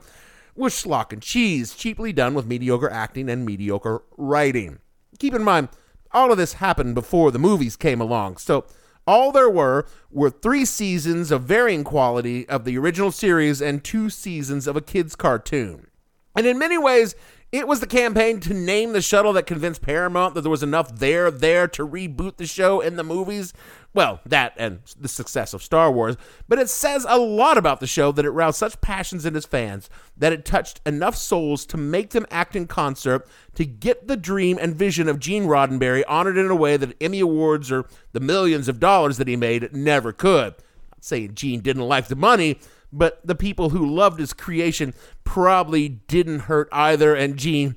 was 0.56 0.74
schlock 0.74 1.12
and 1.12 1.22
cheese, 1.22 1.76
cheaply 1.76 2.14
done 2.14 2.34
with 2.34 2.46
mediocre 2.46 2.90
acting 2.90 3.30
and 3.30 3.46
mediocre 3.46 4.04
writing. 4.18 4.80
Keep 5.20 5.34
in 5.34 5.44
mind, 5.44 5.68
all 6.12 6.32
of 6.32 6.38
this 6.38 6.54
happened 6.54 6.96
before 6.96 7.32
the 7.32 7.40
movies 7.40 7.76
came 7.76 8.00
along, 8.00 8.38
so 8.38 8.66
all 9.08 9.32
there 9.32 9.50
were 9.50 9.86
were 10.12 10.30
three 10.30 10.66
seasons 10.66 11.32
of 11.32 11.44
varying 11.44 11.84
quality 11.84 12.48
of 12.48 12.66
the 12.66 12.78
original 12.78 13.12
series 13.12 13.62
and 13.62 13.84
two 13.84 14.10
seasons 14.10 14.66
of 14.68 14.76
a 14.76 14.82
kid's 14.82 15.16
cartoon. 15.16 15.88
And 16.36 16.46
in 16.46 16.58
many 16.58 16.78
ways, 16.78 17.16
it 17.58 17.68
was 17.68 17.80
the 17.80 17.88
campaign 17.88 18.40
to 18.42 18.54
name 18.54 18.94
the 18.94 19.02
shuttle 19.02 19.34
that 19.34 19.46
convinced 19.46 19.82
Paramount 19.82 20.34
that 20.34 20.42
there 20.42 20.52
was 20.52 20.64
enough 20.64 20.96
there 20.96 21.30
there 21.30 21.68
to 21.70 21.88
reboot 21.88 22.38
the 22.38 22.48
show 22.48 22.82
in 22.82 22.96
the 22.96 23.04
movies. 23.04 23.54
Well, 23.94 24.20
that 24.26 24.54
and 24.58 24.80
the 25.00 25.08
success 25.08 25.54
of 25.54 25.64
Star 25.64 25.92
Wars, 25.92 26.18
but 26.48 26.60
it 26.60 26.70
says 26.70 27.06
a 27.08 27.18
lot 27.18 27.58
about 27.58 27.80
the 27.80 27.88
show 27.88 28.12
that 28.12 28.26
it 28.26 28.32
roused 28.32 28.58
such 28.58 28.82
passions 28.82 29.26
in 29.26 29.36
its 29.36 29.46
fans 29.46 29.90
that 30.18 30.34
it 30.34 30.44
touched 30.44 30.82
enough 30.86 31.16
souls 31.16 31.66
to 31.68 31.78
make 31.78 32.10
them 32.10 32.26
act 32.30 32.56
in 32.56 32.68
concert 32.68 33.28
to 33.54 33.66
get 33.66 34.08
the 34.08 34.18
dream 34.18 34.58
and 34.60 34.76
vision 34.76 35.08
of 35.08 35.20
Gene 35.20 35.46
Roddenberry 35.46 36.04
honored 36.08 36.38
in 36.38 36.50
a 36.50 36.56
way 36.56 36.76
that 36.78 37.02
Emmy 37.02 37.22
Awards 37.22 37.72
or 37.72 37.86
the 38.12 38.20
millions 38.20 38.68
of 38.68 38.80
dollars 38.80 39.18
that 39.18 39.28
he 39.28 39.36
made 39.36 39.74
never 39.74 40.12
could. 40.12 40.56
Not 40.92 41.04
saying 41.06 41.36
Gene 41.36 41.62
didn't 41.62 41.84
like 41.84 42.08
the 42.08 42.16
money, 42.16 42.60
but 42.98 43.20
the 43.26 43.36
people 43.36 43.70
who 43.70 43.86
loved 43.86 44.20
his 44.20 44.34
creation 44.34 44.94
probably 45.24 45.90
didn't 45.90 46.42
hurt 46.42 46.70
either, 46.72 47.14
and 47.14 47.38
Gene 47.38 47.76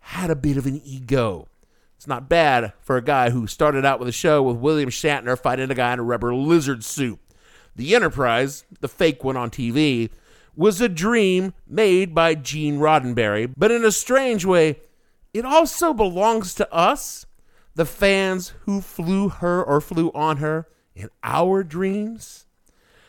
had 0.00 0.30
a 0.30 0.36
bit 0.36 0.56
of 0.56 0.66
an 0.66 0.80
ego. 0.84 1.48
It's 1.96 2.06
not 2.06 2.28
bad 2.28 2.74
for 2.80 2.96
a 2.96 3.02
guy 3.02 3.30
who 3.30 3.46
started 3.46 3.84
out 3.84 3.98
with 3.98 4.08
a 4.08 4.12
show 4.12 4.42
with 4.42 4.56
William 4.56 4.90
Shatner 4.90 5.38
fighting 5.38 5.70
a 5.70 5.74
guy 5.74 5.92
in 5.92 5.98
a 5.98 6.04
rubber 6.04 6.34
lizard 6.34 6.84
suit. 6.84 7.18
The 7.74 7.94
Enterprise, 7.94 8.64
the 8.80 8.88
fake 8.88 9.24
one 9.24 9.36
on 9.36 9.50
TV, 9.50 10.10
was 10.54 10.80
a 10.80 10.88
dream 10.88 11.54
made 11.66 12.14
by 12.14 12.34
Gene 12.34 12.78
Roddenberry, 12.78 13.52
but 13.56 13.70
in 13.70 13.84
a 13.84 13.92
strange 13.92 14.44
way, 14.44 14.80
it 15.32 15.44
also 15.44 15.94
belongs 15.94 16.54
to 16.54 16.72
us, 16.72 17.26
the 17.74 17.84
fans 17.84 18.54
who 18.62 18.80
flew 18.80 19.28
her 19.28 19.62
or 19.62 19.80
flew 19.80 20.10
on 20.12 20.38
her 20.38 20.66
in 20.96 21.08
our 21.22 21.62
dreams. 21.62 22.46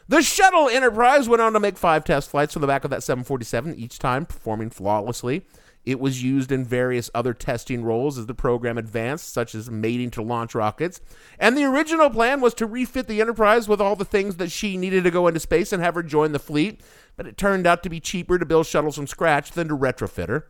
The 0.10 0.24
shuttle 0.24 0.70
Enterprise 0.70 1.30
went 1.30 1.44
on 1.44 1.54
to 1.54 1.60
make 1.60 1.78
five 1.78 2.04
test 2.04 2.32
flights 2.32 2.54
from 2.54 2.62
the 2.62 2.68
back 2.68 2.84
of 2.84 2.90
that 2.90 3.04
747, 3.04 3.76
each 3.76 4.00
time 4.00 4.26
performing 4.26 4.72
flawlessly. 4.72 5.46
It 5.86 6.00
was 6.00 6.24
used 6.24 6.52
in 6.52 6.66
various 6.66 7.12
other 7.14 7.36
testing 7.36 7.84
roles 7.84 8.18
as 8.18 8.26
the 8.26 8.34
program 8.34 8.80
advanced, 8.80 9.32
such 9.32 9.54
as 9.54 9.70
mating 9.70 10.10
to 10.12 10.24
launch 10.24 10.56
rockets. 10.56 11.00
And 11.38 11.56
the 11.56 11.66
original 11.66 12.10
plan 12.10 12.42
was 12.42 12.56
to 12.56 12.66
refit 12.66 13.08
the 13.08 13.22
Enterprise 13.22 13.68
with 13.70 13.80
all 13.80 13.96
the 13.96 14.04
things 14.04 14.38
that 14.38 14.52
she 14.52 14.78
needed 14.78 15.04
to 15.04 15.12
go 15.12 15.28
into 15.28 15.40
space 15.40 15.72
and 15.72 15.84
have 15.84 15.94
her 15.94 16.02
join 16.02 16.32
the 16.32 16.40
fleet. 16.40 16.82
But 17.16 17.28
it 17.28 17.38
turned 17.38 17.68
out 17.68 17.84
to 17.84 17.90
be 17.90 18.00
cheaper 18.00 18.40
to 18.40 18.48
build 18.48 18.66
shuttles 18.66 18.96
from 18.96 19.06
scratch 19.06 19.52
than 19.52 19.68
to 19.68 19.78
retrofit 19.78 20.30
her. 20.30 20.48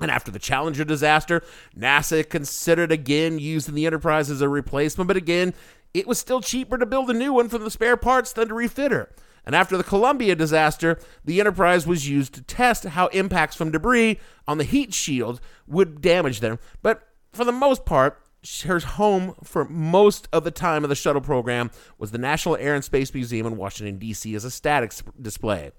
And 0.00 0.10
after 0.10 0.30
the 0.30 0.38
Challenger 0.38 0.84
disaster, 0.84 1.42
NASA 1.76 2.26
considered 2.26 2.90
again 2.90 3.38
using 3.38 3.74
the 3.74 3.84
Enterprise 3.84 4.30
as 4.30 4.40
a 4.40 4.48
replacement, 4.48 5.08
but 5.08 5.16
again, 5.18 5.52
it 5.94 6.06
was 6.06 6.18
still 6.18 6.40
cheaper 6.40 6.76
to 6.76 6.84
build 6.84 7.08
a 7.08 7.14
new 7.14 7.32
one 7.32 7.48
from 7.48 7.62
the 7.62 7.70
spare 7.70 7.96
parts 7.96 8.32
than 8.32 8.48
to 8.48 8.54
refit 8.54 8.92
her. 8.92 9.10
And 9.46 9.54
after 9.54 9.76
the 9.76 9.84
Columbia 9.84 10.34
disaster, 10.34 10.98
the 11.24 11.38
Enterprise 11.38 11.86
was 11.86 12.08
used 12.08 12.34
to 12.34 12.42
test 12.42 12.84
how 12.84 13.06
impacts 13.08 13.56
from 13.56 13.70
debris 13.70 14.18
on 14.48 14.58
the 14.58 14.64
heat 14.64 14.92
shield 14.92 15.40
would 15.66 16.00
damage 16.00 16.40
them. 16.40 16.58
But 16.82 17.06
for 17.32 17.44
the 17.44 17.52
most 17.52 17.84
part, 17.84 18.20
her 18.64 18.78
home 18.80 19.34
for 19.42 19.64
most 19.66 20.28
of 20.32 20.44
the 20.44 20.50
time 20.50 20.82
of 20.82 20.90
the 20.90 20.96
shuttle 20.96 21.20
program 21.20 21.70
was 21.98 22.10
the 22.10 22.18
National 22.18 22.56
Air 22.56 22.74
and 22.74 22.84
Space 22.84 23.12
Museum 23.14 23.46
in 23.46 23.56
Washington, 23.56 23.98
D.C., 23.98 24.34
as 24.34 24.44
a 24.44 24.50
static 24.50 24.92
display. 25.20 25.72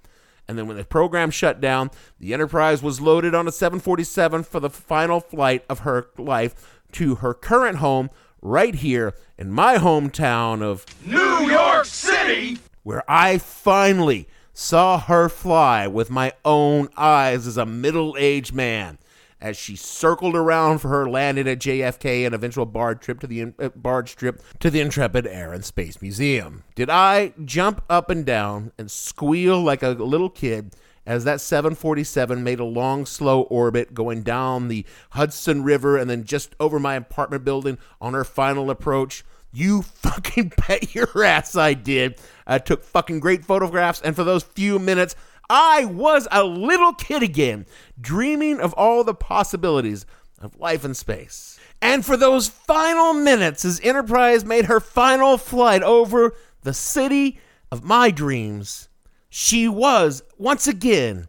And 0.48 0.58
then 0.58 0.68
when 0.68 0.78
the 0.78 0.84
program 0.84 1.32
shut 1.32 1.60
down, 1.60 1.90
the 2.20 2.34
Enterprise 2.34 2.84
was 2.84 3.02
loaded 3.02 3.34
on 3.34 3.48
a 3.48 3.52
747 3.52 4.44
for 4.44 4.60
the 4.60 4.70
final 4.70 5.20
flight 5.20 5.66
of 5.70 5.80
her 5.80 6.08
life 6.18 6.82
to 6.94 7.16
her 7.16 7.34
current 7.34 7.78
home 7.78 8.10
right 8.42 8.76
here 8.76 9.14
in 9.38 9.52
my 9.52 9.78
hometown 9.78 10.62
of 10.62 10.86
New 11.06 11.50
York 11.50 11.86
City, 11.86 12.60
where 12.84 13.04
I 13.08 13.38
finally 13.38 14.28
saw 14.54 15.00
her 15.00 15.28
fly 15.30 15.88
with 15.88 16.10
my 16.10 16.34
own 16.46 16.90
eyes 16.96 17.46
as 17.46 17.58
a 17.58 17.66
middle 17.66 18.16
aged 18.18 18.54
man 18.54 18.98
as 19.46 19.56
she 19.56 19.76
circled 19.76 20.36
around 20.36 20.80
for 20.80 20.88
her 20.88 21.08
landing 21.08 21.48
at 21.48 21.60
JFK 21.60 22.26
and 22.26 22.34
eventual 22.34 22.66
barge 22.66 23.00
trip 23.00 23.20
to 23.20 23.28
the 23.28 23.54
uh, 23.60 23.70
barge 23.76 24.16
trip 24.16 24.42
to 24.60 24.72
the 24.72 24.80
Intrepid 24.82 25.28
Air 25.28 25.54
and 25.54 25.64
Space 25.64 26.02
Museum. 26.02 26.64
Did 26.74 26.90
I 26.90 27.32
jump 27.46 27.84
up 27.88 28.10
and 28.10 28.26
down 28.26 28.72
and 28.80 28.90
squeal 28.90 29.62
like 29.62 29.84
a 29.84 29.90
little 29.90 30.32
kid 30.32 30.76
as 31.06 31.26
that 31.26 31.42
747 31.42 32.44
made 32.44 32.60
a 32.60 32.66
long 32.66 33.06
slow 33.06 33.42
orbit 33.44 33.94
going 33.94 34.24
down 34.24 34.68
the 34.68 34.84
Hudson 35.12 35.64
River 35.64 35.96
and 35.96 36.10
then 36.10 36.24
just 36.24 36.56
over 36.60 36.80
my 36.80 36.96
apartment 36.96 37.46
building 37.46 37.78
on 38.02 38.16
her 38.16 38.24
final 38.24 38.72
approach? 38.72 39.24
You 39.54 39.84
fucking 39.84 40.54
bet 40.68 40.96
your 40.96 41.24
ass 41.24 41.56
I 41.56 41.76
did. 41.76 42.20
I 42.48 42.58
took 42.58 42.84
fucking 42.84 43.20
great 43.20 43.46
photographs 43.46 44.02
and 44.02 44.16
for 44.16 44.24
those 44.24 44.42
few 44.42 44.80
minutes 44.80 45.16
I 45.50 45.86
was 45.86 46.28
a 46.32 46.44
little 46.44 46.94
kid 46.94 47.24
again, 47.24 47.66
dreaming 48.00 48.60
of 48.60 48.74
all 48.74 49.04
the 49.04 49.14
possibilities 49.14 50.06
of 50.40 50.60
life 50.60 50.84
in 50.84 50.94
space. 50.94 51.60
And 51.82 52.06
for 52.06 52.18
those 52.18 52.48
final 52.48 53.14
minutes, 53.14 53.64
as 53.66 53.80
Enterprise 53.82 54.44
made 54.44 54.66
her 54.66 54.80
final 54.80 55.38
flight 55.38 55.84
over 55.84 56.36
the 56.64 56.74
city 56.74 57.40
of 57.72 57.84
my 57.84 58.12
dreams, 58.12 58.90
she 59.30 59.68
was 59.68 60.24
once 60.38 60.68
again 60.68 61.28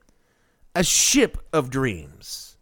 a 0.75 0.85
ship 0.85 1.39
of 1.53 1.71
dreams, 1.71 2.57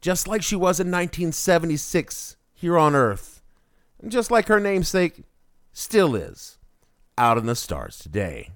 just 0.00 0.28
like 0.28 0.42
she 0.42 0.56
was 0.56 0.80
in 0.80 0.88
1976 0.88 2.36
here 2.52 2.78
on 2.78 2.94
Earth, 2.94 3.42
and 4.00 4.10
just 4.10 4.30
like 4.30 4.48
her 4.48 4.60
namesake 4.60 5.22
still 5.72 6.14
is 6.14 6.58
out 7.16 7.38
in 7.38 7.46
the 7.46 7.54
stars 7.54 7.98
today. 7.98 8.50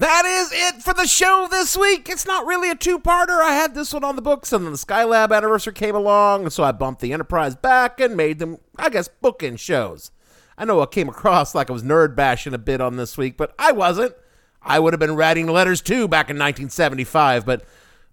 That 0.00 0.24
is 0.24 0.50
it 0.50 0.82
for 0.82 0.94
the 0.94 1.06
show 1.06 1.46
this 1.50 1.76
week. 1.76 2.08
It's 2.08 2.24
not 2.24 2.46
really 2.46 2.70
a 2.70 2.74
two-parter. 2.74 3.42
I 3.42 3.52
had 3.52 3.74
this 3.74 3.92
one 3.92 4.02
on 4.02 4.16
the 4.16 4.22
books, 4.22 4.50
and 4.50 4.64
then 4.64 4.72
the 4.72 4.78
Skylab 4.78 5.30
anniversary 5.30 5.74
came 5.74 5.94
along, 5.94 6.44
and 6.44 6.50
so 6.50 6.64
I 6.64 6.72
bumped 6.72 7.02
the 7.02 7.12
Enterprise 7.12 7.54
back 7.54 8.00
and 8.00 8.16
made 8.16 8.38
them, 8.38 8.56
I 8.78 8.88
guess, 8.88 9.10
bookend 9.22 9.58
shows. 9.58 10.10
I 10.56 10.64
know 10.64 10.80
I 10.80 10.86
came 10.86 11.10
across 11.10 11.54
like 11.54 11.68
I 11.68 11.74
was 11.74 11.82
nerd 11.82 12.16
bashing 12.16 12.54
a 12.54 12.58
bit 12.58 12.80
on 12.80 12.96
this 12.96 13.18
week, 13.18 13.36
but 13.36 13.54
I 13.58 13.72
wasn't. 13.72 14.14
I 14.62 14.78
would 14.78 14.94
have 14.94 15.00
been 15.00 15.16
writing 15.16 15.46
letters 15.48 15.82
too 15.82 16.08
back 16.08 16.30
in 16.30 16.36
1975, 16.36 17.44
but 17.44 17.62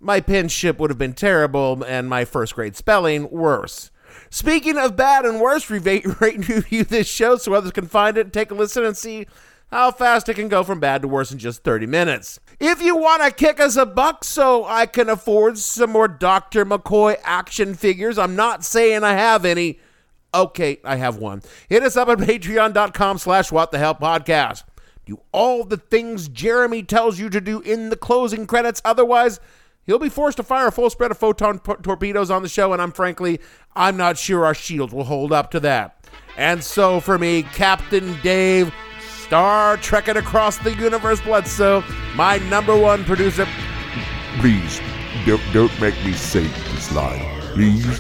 my 0.02 0.20
penmanship 0.20 0.80
would 0.80 0.90
have 0.90 1.00
been 1.00 1.14
terrible, 1.14 1.86
and 1.88 2.10
my 2.10 2.26
first 2.26 2.54
grade 2.56 2.76
spelling 2.76 3.30
worse. 3.30 3.92
Speaking 4.30 4.78
of 4.78 4.98
bad 4.98 5.24
and 5.24 5.40
worse, 5.40 5.70
rate 5.70 6.04
and 6.04 6.50
review 6.50 6.84
this 6.84 7.08
show 7.08 7.38
so 7.38 7.54
others 7.54 7.72
can 7.72 7.88
find 7.88 8.18
it, 8.18 8.26
and 8.26 8.34
take 8.34 8.52
a 8.52 8.56
listen, 8.56 8.84
and 8.84 8.98
see 8.98 9.26
how 9.72 9.92
fast 9.92 10.30
it 10.30 10.36
can 10.36 10.48
go 10.48 10.64
from 10.64 10.80
bad 10.80 11.02
to 11.02 11.08
worse 11.08 11.32
in 11.32 11.40
just 11.40 11.64
30 11.64 11.86
minutes. 11.86 12.40
If 12.60 12.82
you 12.82 12.96
want 12.96 13.24
to 13.24 13.32
kick 13.32 13.60
us 13.60 13.76
a 13.76 13.86
buck 13.86 14.24
so 14.24 14.64
I 14.66 14.86
can 14.86 15.10
afford 15.10 15.58
some 15.58 15.92
more 15.92 16.08
Dr. 16.08 16.66
McCoy 16.66 17.18
action 17.24 17.76
figures, 17.76 18.18
I'm 18.18 18.36
not 18.36 18.64
saying 18.64 19.04
I 19.04 19.14
have 19.14 19.46
any. 19.46 19.80
Okay, 20.34 20.80
I 20.84 20.96
have 20.96 21.18
one. 21.18 21.42
Hit 21.70 21.84
us 21.84 21.98
up 21.98 22.10
at 22.10 22.18
patreon.com 22.18 23.18
slash 23.18 23.52
what 23.52 23.72
the 23.72 23.78
hell 23.78 23.96
podcast. 23.96 24.64
Do 25.06 25.20
all 25.32 25.64
the 25.64 25.78
things 25.78 26.28
Jeremy 26.28 26.84
tells 26.84 27.20
you 27.20 27.30
to 27.30 27.40
do 27.40 27.62
in 27.62 27.90
the 27.90 27.96
closing 27.96 28.46
credits. 28.46 28.82
Otherwise, 28.84 29.40
he'll 29.86 30.00
be 30.00 30.10
forced 30.10 30.38
to 30.38 30.44
fire 30.44 30.68
a 30.68 30.72
full 30.72 30.90
spread 30.90 31.12
of 31.12 31.18
photon 31.18 31.60
p- 31.60 31.74
torpedoes 31.82 32.30
on 32.30 32.42
the 32.42 32.50
show, 32.50 32.74
and 32.74 32.82
I'm 32.82 32.92
frankly, 32.92 33.40
I'm 33.76 33.96
not 33.96 34.18
sure 34.18 34.46
our 34.46 34.54
shields 34.54 34.94
will 34.94 35.06
hold 35.06 35.32
up 35.32 35.52
to 35.52 35.60
that. 35.62 36.06
And 36.36 36.64
so 36.64 37.00
for 37.00 37.18
me, 37.18 37.44
Captain 37.44 38.18
Dave 38.22 38.74
Star 39.28 39.76
trekking 39.76 40.16
across 40.16 40.58
the 40.58 40.74
universe, 40.76 41.20
Bledsoe, 41.20 41.84
my 42.16 42.38
number 42.50 42.78
one 42.78 43.04
producer. 43.04 43.46
Please, 44.40 44.80
don't, 45.26 45.42
don't 45.52 45.82
make 45.82 45.96
me 46.06 46.14
say 46.14 46.44
this 46.44 46.94
line. 46.94 47.20
Please. 47.52 48.00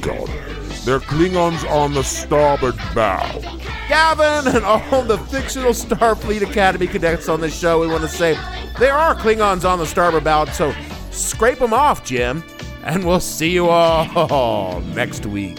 God. 0.00 0.26
There 0.86 0.96
are 0.96 1.00
Klingons 1.00 1.70
on 1.70 1.92
the 1.92 2.02
starboard 2.02 2.78
bow. 2.94 3.42
Gavin 3.90 4.56
and 4.56 4.64
all 4.64 5.02
the 5.02 5.18
fictional 5.18 5.72
Starfleet 5.72 6.48
Academy 6.48 6.86
cadets 6.86 7.28
on 7.28 7.42
this 7.42 7.54
show, 7.54 7.78
we 7.80 7.86
want 7.86 8.00
to 8.00 8.08
say 8.08 8.38
there 8.78 8.94
are 8.94 9.14
Klingons 9.14 9.68
on 9.68 9.78
the 9.78 9.86
starboard 9.86 10.24
bow, 10.24 10.46
so 10.46 10.74
scrape 11.10 11.58
them 11.58 11.74
off, 11.74 12.06
Jim. 12.06 12.42
And 12.84 13.04
we'll 13.04 13.20
see 13.20 13.50
you 13.50 13.68
all 13.68 14.80
next 14.94 15.26
week. 15.26 15.58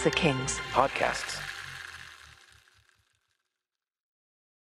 Seltzer 0.00 0.16
Kings. 0.16 0.58
Podcasts. 0.72 1.39